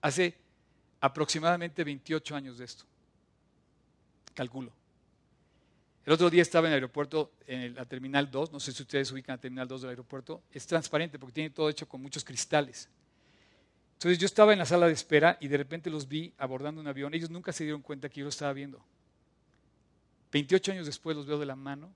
Hace 0.00 0.36
aproximadamente 1.00 1.84
28 1.84 2.34
años 2.34 2.58
de 2.58 2.64
esto 2.64 2.84
calculo. 4.34 4.72
El 6.06 6.14
otro 6.14 6.30
día 6.30 6.42
estaba 6.42 6.66
en 6.66 6.72
el 6.72 6.76
aeropuerto, 6.76 7.32
en 7.46 7.74
la 7.74 7.84
Terminal 7.84 8.30
2, 8.30 8.52
no 8.52 8.58
sé 8.58 8.72
si 8.72 8.82
ustedes 8.82 9.12
ubican 9.12 9.34
la 9.34 9.40
Terminal 9.40 9.68
2 9.68 9.82
del 9.82 9.90
aeropuerto, 9.90 10.42
es 10.50 10.66
transparente 10.66 11.18
porque 11.18 11.34
tiene 11.34 11.50
todo 11.50 11.68
hecho 11.68 11.86
con 11.86 12.00
muchos 12.00 12.24
cristales. 12.24 12.88
Entonces 13.94 14.18
yo 14.18 14.24
estaba 14.24 14.54
en 14.54 14.58
la 14.58 14.64
sala 14.64 14.86
de 14.86 14.94
espera 14.94 15.36
y 15.40 15.48
de 15.48 15.58
repente 15.58 15.90
los 15.90 16.08
vi 16.08 16.32
abordando 16.38 16.80
un 16.80 16.86
avión. 16.86 17.12
Ellos 17.12 17.28
nunca 17.28 17.52
se 17.52 17.64
dieron 17.64 17.82
cuenta 17.82 18.08
que 18.08 18.20
yo 18.20 18.24
lo 18.24 18.30
estaba 18.30 18.54
viendo. 18.54 18.82
28 20.32 20.72
años 20.72 20.86
después 20.86 21.16
los 21.16 21.26
veo 21.26 21.38
de 21.38 21.46
la 21.46 21.56
mano, 21.56 21.90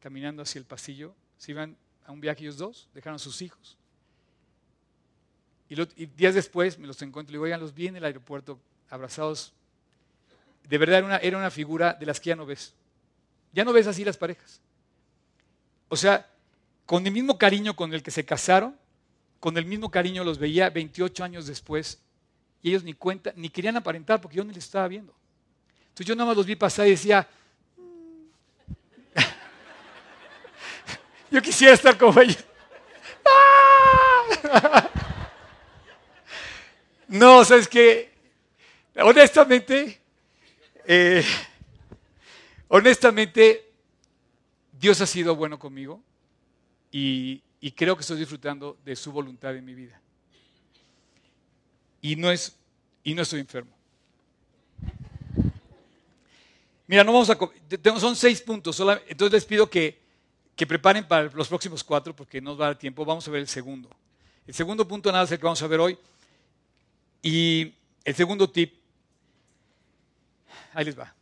caminando 0.00 0.42
hacia 0.42 0.58
el 0.58 0.64
pasillo. 0.64 1.14
Se 1.38 1.52
iban 1.52 1.76
a 2.06 2.12
un 2.12 2.20
viaje 2.20 2.42
ellos 2.42 2.56
dos, 2.56 2.88
dejaron 2.94 3.16
a 3.16 3.18
sus 3.18 3.42
hijos. 3.42 3.76
Y, 5.68 6.06
días 6.06 6.34
después 6.34 6.78
me 6.78 6.86
los 6.86 7.00
encuentro 7.02 7.32
y 7.32 7.34
digo, 7.34 7.44
oigan, 7.44 7.60
los 7.60 7.74
vi 7.74 7.86
en 7.86 7.96
el 7.96 8.04
aeropuerto 8.04 8.58
abrazados 8.88 9.52
de 10.70 10.78
verdad 10.78 10.98
era 10.98 11.06
una, 11.06 11.16
era 11.16 11.36
una 11.36 11.50
figura 11.50 11.94
de 11.94 12.06
las 12.06 12.20
que 12.20 12.28
ya 12.28 12.36
no 12.36 12.46
ves. 12.46 12.74
Ya 13.52 13.64
no 13.64 13.72
ves 13.72 13.88
así 13.88 14.04
las 14.04 14.16
parejas. 14.16 14.60
O 15.88 15.96
sea, 15.96 16.30
con 16.86 17.04
el 17.04 17.12
mismo 17.12 17.38
cariño 17.38 17.74
con 17.74 17.92
el 17.92 18.04
que 18.04 18.12
se 18.12 18.24
casaron, 18.24 18.76
con 19.40 19.56
el 19.58 19.64
mismo 19.64 19.90
cariño 19.90 20.22
los 20.22 20.38
veía 20.38 20.70
28 20.70 21.24
años 21.24 21.46
después 21.46 21.98
y 22.62 22.70
ellos 22.70 22.84
ni 22.84 22.92
cuenta, 22.94 23.32
ni 23.34 23.48
querían 23.48 23.76
aparentar 23.76 24.20
porque 24.20 24.36
yo 24.36 24.44
ni 24.44 24.54
les 24.54 24.64
estaba 24.64 24.86
viendo. 24.86 25.12
Entonces 25.80 26.06
yo 26.06 26.14
nada 26.14 26.28
más 26.28 26.36
los 26.36 26.46
vi 26.46 26.54
pasar 26.54 26.86
y 26.86 26.90
decía, 26.90 27.28
yo 31.30 31.42
quisiera 31.42 31.74
estar 31.74 31.96
como 31.96 32.20
ellos. 32.20 32.44
no, 37.08 37.44
sabes 37.44 37.68
que 37.68 38.12
honestamente 38.96 40.00
eh, 40.92 41.24
honestamente, 42.66 43.72
Dios 44.72 45.00
ha 45.00 45.06
sido 45.06 45.36
bueno 45.36 45.58
conmigo 45.58 46.02
y, 46.90 47.42
creo 47.76 47.94
que 47.94 48.00
estoy 48.00 48.18
disfrutando 48.18 48.76
de 48.84 48.96
su 48.96 49.12
voluntad 49.12 49.54
en 49.54 49.64
mi 49.64 49.74
vida. 49.74 50.00
Y 52.00 52.16
no, 52.16 52.30
es, 52.30 52.56
y 53.04 53.14
no 53.14 53.22
estoy 53.22 53.38
enfermo. 53.38 53.70
Mira, 56.88 57.04
no 57.04 57.12
vamos 57.12 57.30
a. 57.30 57.38
Son 58.00 58.16
seis 58.16 58.40
puntos. 58.40 58.80
entonces 59.06 59.32
les 59.32 59.44
pido 59.44 59.70
que, 59.70 59.99
que, 60.60 60.66
preparen 60.66 61.08
para 61.08 61.30
los 61.30 61.48
próximos 61.48 61.82
cuatro 61.82 62.14
porque 62.14 62.38
no 62.38 62.50
nos 62.50 62.60
va 62.60 62.66
a 62.66 62.68
dar 62.68 62.78
tiempo. 62.78 63.02
Vamos 63.02 63.26
a 63.26 63.30
ver 63.30 63.40
el 63.40 63.48
segundo. 63.48 63.88
El 64.46 64.52
segundo 64.52 64.86
punto 64.86 65.10
nada 65.10 65.24
es 65.24 65.32
el 65.32 65.38
que 65.38 65.44
vamos 65.44 65.62
a 65.62 65.66
ver 65.66 65.80
hoy. 65.80 65.98
Y 67.22 67.72
el 68.04 68.14
segundo 68.14 68.50
tip 68.50 68.74
ahí 70.74 70.84
les 70.84 70.98
va. 70.98 71.14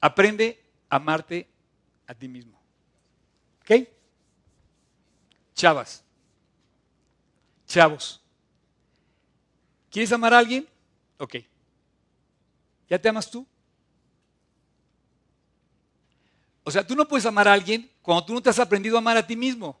Aprende 0.00 0.62
a 0.88 0.94
amarte 0.94 1.48
a 2.06 2.14
ti 2.14 2.28
mismo. 2.28 2.56
¿Ok? 3.62 3.88
Chavas. 5.56 6.04
Chavos, 7.66 8.20
¿quieres 9.90 10.12
amar 10.12 10.34
a 10.34 10.38
alguien? 10.38 10.68
Ok. 11.18 11.36
¿Ya 12.88 13.00
te 13.00 13.08
amas 13.08 13.28
tú? 13.28 13.44
O 16.62 16.70
sea, 16.70 16.86
tú 16.86 16.94
no 16.94 17.08
puedes 17.08 17.26
amar 17.26 17.48
a 17.48 17.54
alguien 17.54 17.91
cuando 18.02 18.24
tú 18.24 18.34
no 18.34 18.42
te 18.42 18.50
has 18.50 18.58
aprendido 18.58 18.96
a 18.96 18.98
amar 18.98 19.16
a 19.16 19.26
ti 19.26 19.36
mismo. 19.36 19.78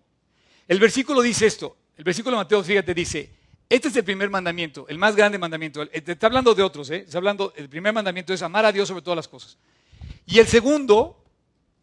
El 0.66 0.78
versículo 0.78 1.20
dice 1.20 1.46
esto. 1.46 1.76
El 1.96 2.04
versículo 2.04 2.36
de 2.36 2.44
Mateo, 2.44 2.64
fíjate, 2.64 2.94
dice, 2.94 3.30
este 3.68 3.88
es 3.88 3.96
el 3.96 4.04
primer 4.04 4.30
mandamiento, 4.30 4.86
el 4.88 4.98
más 4.98 5.14
grande 5.14 5.38
mandamiento. 5.38 5.82
Está 5.92 6.26
hablando 6.26 6.54
de 6.54 6.62
otros, 6.62 6.90
¿eh? 6.90 7.04
Está 7.06 7.18
hablando, 7.18 7.52
el 7.56 7.68
primer 7.68 7.92
mandamiento 7.92 8.32
es 8.32 8.42
amar 8.42 8.64
a 8.64 8.72
Dios 8.72 8.88
sobre 8.88 9.02
todas 9.02 9.16
las 9.16 9.28
cosas. 9.28 9.58
Y 10.26 10.38
el 10.38 10.46
segundo 10.46 11.22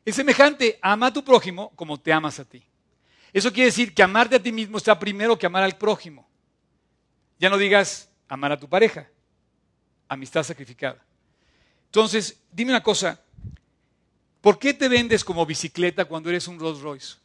es 0.06 0.16
semejante, 0.16 0.80
ama 0.82 1.08
a 1.08 1.14
tu 1.14 1.24
prójimo 1.24 1.72
como 1.76 2.00
te 2.00 2.12
amas 2.12 2.40
a 2.40 2.46
ti. 2.46 2.64
Eso 3.32 3.52
quiere 3.52 3.66
decir 3.68 3.94
que 3.94 4.02
amarte 4.02 4.36
a 4.36 4.42
ti 4.42 4.52
mismo 4.52 4.78
está 4.78 4.98
primero 4.98 5.38
que 5.38 5.46
amar 5.46 5.64
al 5.64 5.78
prójimo. 5.78 6.28
Ya 7.38 7.50
no 7.50 7.58
digas 7.58 8.10
amar 8.28 8.52
a 8.52 8.60
tu 8.60 8.68
pareja, 8.68 9.08
amistad 10.08 10.44
sacrificada. 10.44 11.04
Entonces, 11.86 12.40
dime 12.52 12.72
una 12.72 12.84
cosa, 12.84 13.20
¿por 14.42 14.60
qué 14.60 14.74
te 14.74 14.88
vendes 14.88 15.24
como 15.24 15.46
bicicleta 15.46 16.06
cuando 16.06 16.30
eres 16.30 16.48
un 16.48 16.60
Rolls 16.60 16.82
Royce? 16.82 17.16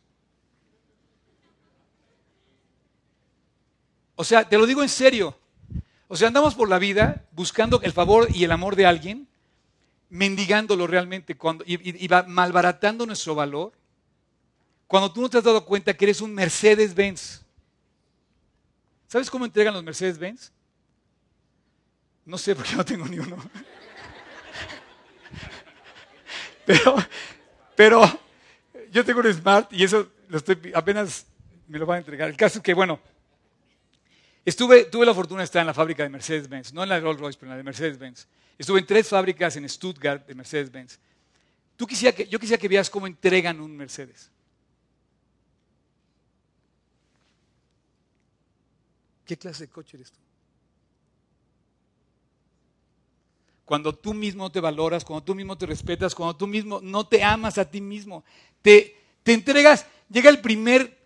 O 4.16 4.24
sea, 4.24 4.48
te 4.48 4.58
lo 4.58 4.66
digo 4.66 4.82
en 4.82 4.88
serio. 4.88 5.36
O 6.08 6.16
sea, 6.16 6.28
andamos 6.28 6.54
por 6.54 6.68
la 6.68 6.78
vida 6.78 7.24
buscando 7.32 7.80
el 7.82 7.92
favor 7.92 8.28
y 8.32 8.44
el 8.44 8.52
amor 8.52 8.76
de 8.76 8.86
alguien, 8.86 9.26
mendigándolo 10.10 10.86
realmente 10.86 11.36
cuando, 11.36 11.64
y, 11.66 12.04
y 12.04 12.08
malbaratando 12.28 13.06
nuestro 13.06 13.34
valor 13.34 13.72
cuando 14.86 15.12
tú 15.12 15.22
no 15.22 15.28
te 15.28 15.38
has 15.38 15.44
dado 15.44 15.64
cuenta 15.64 15.94
que 15.94 16.04
eres 16.04 16.20
un 16.20 16.32
Mercedes-Benz. 16.34 17.42
¿Sabes 19.08 19.30
cómo 19.30 19.44
entregan 19.44 19.74
los 19.74 19.82
Mercedes-Benz? 19.82 20.52
No 22.24 22.38
sé 22.38 22.54
porque 22.54 22.76
no 22.76 22.84
tengo 22.84 23.06
ni 23.06 23.18
uno. 23.18 23.36
Pero, 26.66 26.96
pero 27.76 28.20
yo 28.90 29.04
tengo 29.04 29.20
un 29.20 29.32
Smart 29.32 29.72
y 29.72 29.84
eso 29.84 30.08
apenas 30.74 31.26
me 31.68 31.78
lo 31.78 31.86
van 31.86 31.96
a 31.96 31.98
entregar. 31.98 32.28
El 32.28 32.36
caso 32.36 32.58
es 32.58 32.64
que, 32.64 32.74
bueno, 32.74 33.00
estuve, 34.44 34.84
tuve 34.84 35.06
la 35.06 35.14
fortuna 35.14 35.40
de 35.40 35.44
estar 35.44 35.60
en 35.60 35.66
la 35.66 35.74
fábrica 35.74 36.02
de 36.02 36.08
Mercedes-Benz, 36.08 36.72
no 36.72 36.82
en 36.82 36.88
la 36.88 37.00
Rolls 37.00 37.20
Royce, 37.20 37.38
pero 37.38 37.50
en 37.50 37.54
la 37.54 37.56
de 37.58 37.64
Mercedes-Benz. 37.64 38.26
Estuve 38.56 38.80
en 38.80 38.86
tres 38.86 39.08
fábricas 39.08 39.56
en 39.56 39.68
Stuttgart 39.68 40.26
de 40.26 40.34
Mercedes-Benz. 40.34 40.98
Yo 41.76 41.86
quisiera 41.86 42.58
que 42.58 42.68
veas 42.68 42.88
cómo 42.88 43.06
entregan 43.06 43.60
un 43.60 43.76
Mercedes. 43.76 44.30
¿Qué 49.24 49.36
clase 49.36 49.64
de 49.64 49.70
coche 49.70 49.96
eres 49.96 50.12
tú? 50.12 50.23
Cuando 53.64 53.94
tú 53.94 54.12
mismo 54.12 54.50
te 54.50 54.60
valoras, 54.60 55.04
cuando 55.04 55.24
tú 55.24 55.34
mismo 55.34 55.56
te 55.56 55.66
respetas, 55.66 56.14
cuando 56.14 56.36
tú 56.36 56.46
mismo 56.46 56.80
no 56.82 57.06
te 57.06 57.22
amas 57.22 57.56
a 57.58 57.70
ti 57.70 57.80
mismo, 57.80 58.24
te, 58.60 58.96
te 59.22 59.32
entregas, 59.32 59.86
llega 60.10 60.28
el 60.28 60.40
primer 60.40 60.98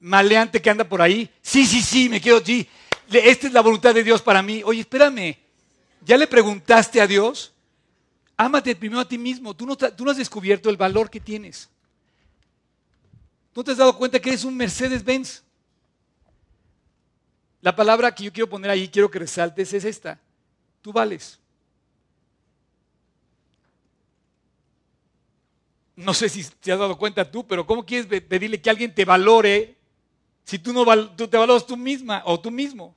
maleante 0.00 0.60
que 0.60 0.70
anda 0.70 0.88
por 0.88 1.00
ahí, 1.00 1.30
sí, 1.42 1.66
sí, 1.66 1.82
sí, 1.82 2.08
me 2.08 2.20
quiero, 2.20 2.44
sí, 2.44 2.68
esta 3.10 3.46
es 3.46 3.52
la 3.52 3.60
voluntad 3.60 3.94
de 3.94 4.04
Dios 4.04 4.22
para 4.22 4.42
mí. 4.42 4.62
Oye, 4.64 4.80
espérame, 4.80 5.36
¿ya 6.04 6.16
le 6.16 6.26
preguntaste 6.26 7.00
a 7.00 7.06
Dios? 7.06 7.52
Ámate 8.36 8.74
primero 8.74 9.00
a 9.00 9.08
ti 9.08 9.18
mismo, 9.18 9.54
tú 9.54 9.66
no, 9.66 9.76
tú 9.76 10.04
no 10.04 10.10
has 10.10 10.16
descubierto 10.16 10.70
el 10.70 10.76
valor 10.76 11.10
que 11.10 11.20
tienes. 11.20 11.68
¿No 13.54 13.64
te 13.64 13.72
has 13.72 13.78
dado 13.78 13.96
cuenta 13.96 14.20
que 14.20 14.30
eres 14.30 14.44
un 14.44 14.56
Mercedes-Benz? 14.56 15.42
La 17.60 17.74
palabra 17.76 18.14
que 18.14 18.24
yo 18.24 18.32
quiero 18.32 18.48
poner 18.48 18.70
ahí, 18.70 18.88
quiero 18.88 19.10
que 19.10 19.18
resaltes, 19.18 19.72
es 19.72 19.84
esta. 19.84 20.18
Tú 20.80 20.92
vales. 20.92 21.39
No 26.00 26.14
sé 26.14 26.30
si 26.30 26.42
te 26.44 26.72
has 26.72 26.78
dado 26.78 26.96
cuenta 26.96 27.30
tú, 27.30 27.46
pero 27.46 27.66
¿cómo 27.66 27.84
quieres 27.84 28.06
pedirle 28.22 28.60
que 28.60 28.70
alguien 28.70 28.94
te 28.94 29.04
valore 29.04 29.76
si 30.44 30.58
tú 30.58 30.72
no 30.72 30.84
tú 31.10 31.28
te 31.28 31.36
valoras 31.36 31.66
tú 31.66 31.76
misma 31.76 32.22
o 32.24 32.40
tú 32.40 32.50
mismo? 32.50 32.96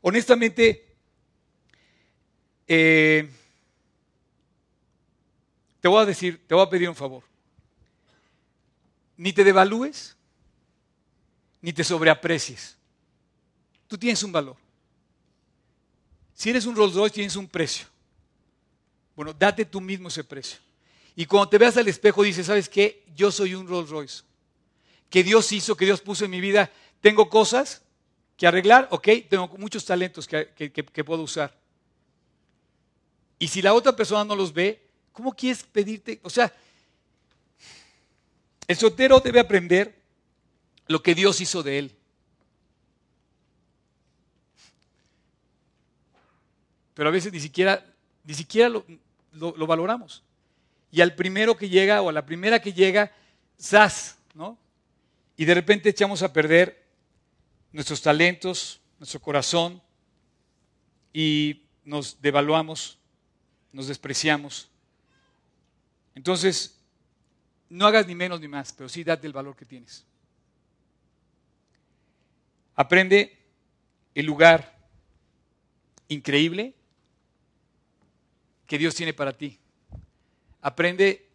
Honestamente, 0.00 0.94
eh, 2.68 3.28
te 5.80 5.88
voy 5.88 6.00
a 6.00 6.06
decir, 6.06 6.40
te 6.46 6.54
voy 6.54 6.64
a 6.64 6.70
pedir 6.70 6.88
un 6.88 6.94
favor. 6.94 7.24
Ni 9.16 9.32
te 9.32 9.42
devalúes, 9.42 10.16
ni 11.60 11.72
te 11.72 11.82
sobreaprecies. 11.82 12.76
Tú 13.88 13.98
tienes 13.98 14.22
un 14.22 14.30
valor. 14.30 14.56
Si 16.34 16.50
eres 16.50 16.66
un 16.66 16.76
Rolls 16.76 16.94
Royce, 16.94 17.14
tienes 17.14 17.34
un 17.34 17.48
precio. 17.48 17.88
Bueno, 19.16 19.32
date 19.32 19.64
tú 19.64 19.80
mismo 19.80 20.06
ese 20.06 20.22
precio. 20.22 20.67
Y 21.18 21.26
cuando 21.26 21.50
te 21.50 21.58
veas 21.58 21.76
al 21.76 21.88
espejo, 21.88 22.22
dices, 22.22 22.46
¿sabes 22.46 22.68
qué? 22.68 23.04
Yo 23.16 23.32
soy 23.32 23.56
un 23.56 23.66
Rolls 23.66 23.90
Royce. 23.90 24.22
Que 25.10 25.24
Dios 25.24 25.50
hizo, 25.50 25.76
que 25.76 25.84
Dios 25.84 26.00
puso 26.00 26.24
en 26.24 26.30
mi 26.30 26.40
vida. 26.40 26.70
Tengo 27.00 27.28
cosas 27.28 27.82
que 28.36 28.46
arreglar, 28.46 28.86
ok. 28.92 29.08
Tengo 29.28 29.48
muchos 29.58 29.84
talentos 29.84 30.28
que, 30.28 30.52
que 30.72 31.04
puedo 31.04 31.22
usar. 31.22 31.58
Y 33.40 33.48
si 33.48 33.60
la 33.60 33.74
otra 33.74 33.96
persona 33.96 34.24
no 34.24 34.36
los 34.36 34.52
ve, 34.52 34.80
¿cómo 35.12 35.34
quieres 35.34 35.64
pedirte? 35.64 36.20
O 36.22 36.30
sea, 36.30 36.54
el 38.68 38.76
soltero 38.76 39.18
debe 39.18 39.40
aprender 39.40 40.00
lo 40.86 41.02
que 41.02 41.16
Dios 41.16 41.40
hizo 41.40 41.64
de 41.64 41.78
él. 41.80 41.98
pero 46.98 47.10
a 47.10 47.12
veces 47.12 47.32
ni 47.32 47.38
siquiera, 47.38 47.86
ni 48.24 48.34
siquiera 48.34 48.68
lo, 48.68 49.66
valoramos. 49.68 50.24
Y 50.90 51.00
al 51.00 51.14
primero 51.14 51.56
que 51.56 51.68
llega 51.68 52.02
o 52.02 52.08
a 52.08 52.12
la 52.12 52.24
primera 52.24 52.60
que 52.60 52.72
llega, 52.72 53.12
¡zas! 53.60 54.18
¿no? 54.34 54.58
Y 55.36 55.44
de 55.44 55.54
repente 55.54 55.88
echamos 55.88 56.22
a 56.22 56.32
perder 56.32 56.86
nuestros 57.72 58.00
talentos, 58.00 58.80
nuestro 58.98 59.20
corazón, 59.20 59.82
y 61.12 61.62
nos 61.84 62.20
devaluamos, 62.20 62.98
nos 63.72 63.88
despreciamos. 63.88 64.70
Entonces, 66.14 66.80
no 67.68 67.86
hagas 67.86 68.06
ni 68.06 68.14
menos 68.14 68.40
ni 68.40 68.48
más, 68.48 68.72
pero 68.72 68.88
sí 68.88 69.04
date 69.04 69.26
el 69.26 69.32
valor 69.32 69.56
que 69.56 69.64
tienes. 69.64 70.04
Aprende 72.74 73.36
el 74.14 74.26
lugar 74.26 74.78
increíble 76.08 76.74
que 78.66 78.78
Dios 78.78 78.94
tiene 78.94 79.12
para 79.12 79.36
ti. 79.36 79.58
Aprende 80.60 81.26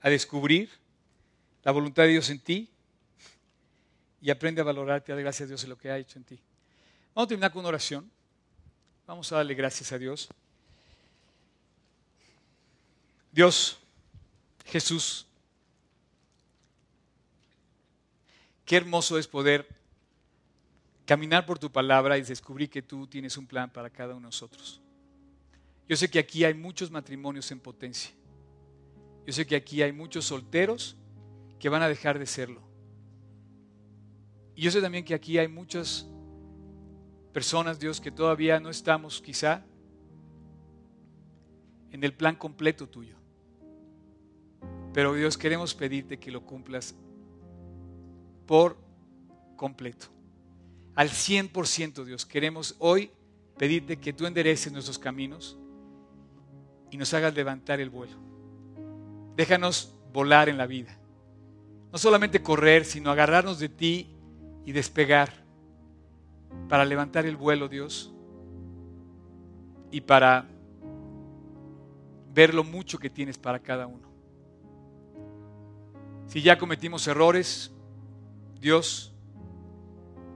a 0.00 0.10
descubrir 0.10 0.70
la 1.62 1.72
voluntad 1.72 2.04
de 2.04 2.10
Dios 2.10 2.28
en 2.30 2.40
ti 2.40 2.68
y 4.20 4.30
aprende 4.30 4.60
a 4.60 4.64
valorarte, 4.64 5.12
a 5.12 5.14
dar 5.14 5.22
gracias 5.22 5.46
a 5.46 5.48
Dios 5.48 5.62
en 5.64 5.70
lo 5.70 5.78
que 5.78 5.90
ha 5.90 5.98
hecho 5.98 6.18
en 6.18 6.24
ti. 6.24 6.38
Vamos 7.14 7.26
a 7.26 7.28
terminar 7.28 7.52
con 7.52 7.60
una 7.60 7.68
oración. 7.68 8.10
Vamos 9.06 9.30
a 9.32 9.36
darle 9.36 9.54
gracias 9.54 9.92
a 9.92 9.98
Dios. 9.98 10.28
Dios, 13.32 13.78
Jesús, 14.66 15.26
qué 18.64 18.76
hermoso 18.76 19.18
es 19.18 19.26
poder 19.26 19.66
caminar 21.06 21.46
por 21.46 21.58
tu 21.58 21.70
palabra 21.70 22.18
y 22.18 22.22
descubrir 22.22 22.70
que 22.70 22.82
tú 22.82 23.06
tienes 23.06 23.36
un 23.36 23.46
plan 23.46 23.70
para 23.70 23.90
cada 23.90 24.10
uno 24.14 24.20
de 24.20 24.26
nosotros. 24.26 24.81
Yo 25.88 25.96
sé 25.96 26.08
que 26.08 26.18
aquí 26.18 26.44
hay 26.44 26.54
muchos 26.54 26.90
matrimonios 26.90 27.50
en 27.50 27.60
potencia. 27.60 28.12
Yo 29.26 29.32
sé 29.32 29.46
que 29.46 29.56
aquí 29.56 29.82
hay 29.82 29.92
muchos 29.92 30.24
solteros 30.24 30.96
que 31.58 31.68
van 31.68 31.82
a 31.82 31.88
dejar 31.88 32.18
de 32.18 32.26
serlo. 32.26 32.60
Y 34.54 34.62
yo 34.62 34.70
sé 34.70 34.80
también 34.80 35.04
que 35.04 35.14
aquí 35.14 35.38
hay 35.38 35.48
muchas 35.48 36.06
personas, 37.32 37.78
Dios, 37.78 38.00
que 38.00 38.10
todavía 38.10 38.60
no 38.60 38.68
estamos 38.68 39.20
quizá 39.20 39.64
en 41.90 42.04
el 42.04 42.14
plan 42.14 42.36
completo 42.36 42.88
tuyo. 42.88 43.16
Pero 44.92 45.14
Dios, 45.14 45.38
queremos 45.38 45.74
pedirte 45.74 46.18
que 46.18 46.30
lo 46.30 46.44
cumplas 46.44 46.94
por 48.46 48.76
completo. 49.56 50.06
Al 50.94 51.08
100%, 51.08 52.04
Dios, 52.04 52.26
queremos 52.26 52.76
hoy 52.78 53.10
pedirte 53.56 53.98
que 53.98 54.12
tú 54.12 54.26
endereces 54.26 54.72
nuestros 54.72 54.98
caminos 54.98 55.56
y 56.92 56.98
nos 56.98 57.12
hagas 57.14 57.34
levantar 57.34 57.80
el 57.80 57.88
vuelo. 57.88 58.18
Déjanos 59.34 59.94
volar 60.12 60.50
en 60.50 60.58
la 60.58 60.66
vida. 60.66 60.94
No 61.90 61.96
solamente 61.96 62.42
correr, 62.42 62.84
sino 62.84 63.10
agarrarnos 63.10 63.58
de 63.58 63.70
ti 63.70 64.14
y 64.66 64.72
despegar 64.72 65.32
para 66.68 66.84
levantar 66.84 67.24
el 67.24 67.36
vuelo, 67.36 67.66
Dios, 67.66 68.12
y 69.90 70.02
para 70.02 70.46
ver 72.34 72.52
lo 72.52 72.62
mucho 72.62 72.98
que 72.98 73.08
tienes 73.08 73.38
para 73.38 73.58
cada 73.58 73.86
uno. 73.86 74.08
Si 76.26 76.42
ya 76.42 76.58
cometimos 76.58 77.06
errores, 77.06 77.72
Dios, 78.60 79.14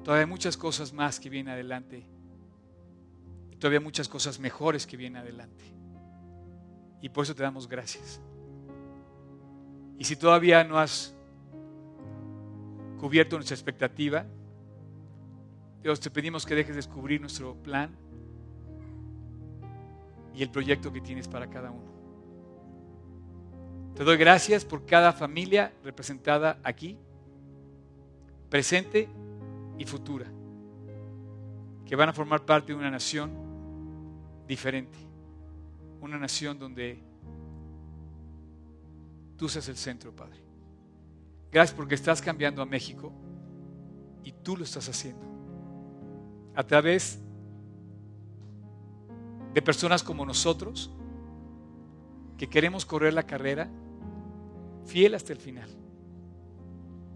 todavía 0.03 0.25
hay 0.25 0.31
muchas 0.31 0.57
cosas 0.57 0.95
más 0.95 1.21
que 1.21 1.29
vienen 1.29 1.53
adelante. 1.53 2.07
Y 3.51 3.57
todavía 3.57 3.81
muchas 3.81 4.09
cosas 4.09 4.39
mejores 4.41 4.87
que 4.87 4.97
vienen 4.97 5.21
adelante. 5.21 5.77
Y 7.01 7.09
por 7.09 7.25
eso 7.25 7.35
te 7.35 7.43
damos 7.43 7.69
gracias. 7.69 8.21
Y 9.99 10.05
si 10.05 10.17
todavía 10.17 10.65
no 10.65 10.79
has 10.79 11.15
cubierto 12.99 13.37
nuestra 13.37 13.55
expectativa, 13.55 14.27
Dios, 15.83 16.01
te 16.01 16.11
pedimos 16.11 16.45
que 16.45 16.55
dejes 16.55 16.75
descubrir 16.75 17.21
nuestro 17.21 17.55
plan 17.55 17.97
y 20.35 20.43
el 20.43 20.51
proyecto 20.51 20.93
que 20.93 21.01
tienes 21.01 21.29
para 21.29 21.49
cada 21.49 21.71
uno. 21.71 21.87
Te 23.95 24.05
doy 24.05 24.19
gracias 24.19 24.65
por 24.65 24.85
cada 24.85 25.13
familia 25.13 25.73
representada 25.83 26.59
aquí, 26.63 26.99
presente 28.51 29.09
y 29.79 29.87
futura, 29.87 30.27
que 31.87 31.97
van 31.97 32.11
a 32.11 32.13
formar 32.13 32.45
parte 32.45 32.73
de 32.73 32.79
una 32.79 32.91
nación 32.91 33.31
diferente, 34.47 34.99
una 36.01 36.19
nación 36.19 36.59
donde 36.59 37.03
tú 39.37 39.49
seas 39.49 39.69
el 39.69 39.77
centro, 39.77 40.15
Padre. 40.15 40.41
Gracias 41.51 41.77
porque 41.77 41.95
estás 41.95 42.21
cambiando 42.21 42.63
a 42.63 42.67
México 42.67 43.13
y 44.25 44.33
tú 44.33 44.57
lo 44.57 44.65
estás 44.65 44.89
haciendo. 44.89 45.25
A 46.55 46.63
través 46.63 47.21
de 49.55 49.63
personas 49.63 50.03
como 50.03 50.27
nosotros 50.27 50.91
que 52.37 52.49
queremos 52.49 52.85
correr 52.85 53.15
la 53.15 53.23
carrera 53.23 53.71
fiel 54.85 55.15
hasta 55.15 55.33
el 55.33 55.39
final. 55.39 55.71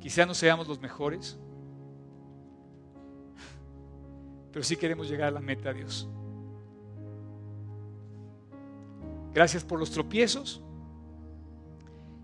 Quizá 0.00 0.24
no 0.24 0.34
seamos 0.34 0.66
los 0.66 0.80
mejores, 0.80 1.38
pero 4.52 4.64
sí 4.64 4.76
queremos 4.76 5.08
llegar 5.08 5.28
a 5.28 5.32
la 5.32 5.40
meta, 5.40 5.72
Dios. 5.72 6.08
Gracias 9.32 9.64
por 9.64 9.78
los 9.78 9.90
tropiezos 9.90 10.62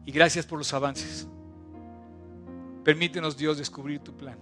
y 0.05 0.12
gracias 0.12 0.47
por 0.47 0.59
los 0.59 0.73
avances. 0.73 1.29
Permítenos, 2.85 3.37
Dios, 3.37 3.59
descubrir 3.59 4.01
tu 4.01 4.16
plan 4.16 4.38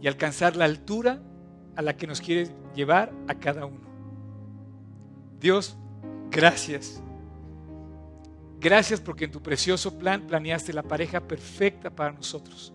y 0.00 0.06
alcanzar 0.06 0.56
la 0.56 0.64
altura 0.64 1.22
a 1.76 1.82
la 1.82 1.96
que 1.96 2.06
nos 2.06 2.20
quieres 2.20 2.52
llevar 2.74 3.12
a 3.28 3.34
cada 3.34 3.66
uno. 3.66 3.88
Dios, 5.38 5.76
gracias. 6.30 7.02
Gracias 8.60 9.00
porque 9.00 9.24
en 9.24 9.32
tu 9.32 9.42
precioso 9.42 9.98
plan 9.98 10.26
planeaste 10.26 10.72
la 10.72 10.82
pareja 10.82 11.20
perfecta 11.20 11.90
para 11.90 12.12
nosotros. 12.12 12.72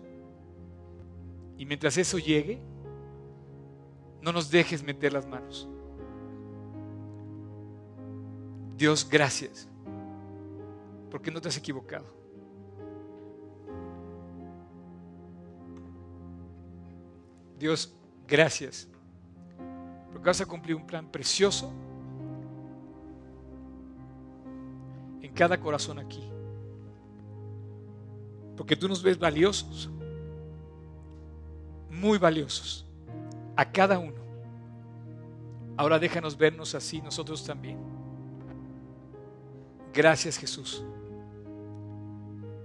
Y 1.56 1.64
mientras 1.64 1.96
eso 1.96 2.18
llegue, 2.18 2.60
no 4.20 4.32
nos 4.32 4.50
dejes 4.50 4.82
meter 4.82 5.12
las 5.12 5.26
manos. 5.26 5.68
Dios, 8.76 9.08
gracias, 9.08 9.66
porque 11.10 11.30
no 11.30 11.40
te 11.40 11.48
has 11.48 11.56
equivocado. 11.56 12.04
Dios, 17.58 17.96
gracias, 18.28 18.86
porque 20.12 20.26
vas 20.26 20.40
a 20.42 20.46
cumplir 20.46 20.76
un 20.76 20.86
plan 20.86 21.10
precioso 21.10 21.72
en 25.22 25.32
cada 25.32 25.58
corazón 25.58 25.98
aquí. 25.98 26.30
Porque 28.58 28.76
tú 28.76 28.88
nos 28.88 29.02
ves 29.02 29.18
valiosos, 29.18 29.88
muy 31.90 32.18
valiosos, 32.18 32.86
a 33.56 33.70
cada 33.70 33.98
uno. 33.98 34.16
Ahora 35.78 35.98
déjanos 35.98 36.36
vernos 36.36 36.74
así 36.74 37.00
nosotros 37.00 37.42
también. 37.42 37.95
Gracias 39.96 40.36
Jesús. 40.36 40.84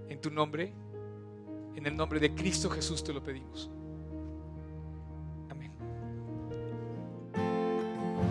En 0.10 0.20
tu 0.20 0.30
nombre, 0.30 0.74
en 1.76 1.88
el 1.88 1.96
nombre 1.96 2.20
de 2.20 2.36
Cristo 2.36 2.70
Jesús 2.70 3.02
te 3.02 3.14
lo 3.14 3.24
pedimos. 3.24 3.72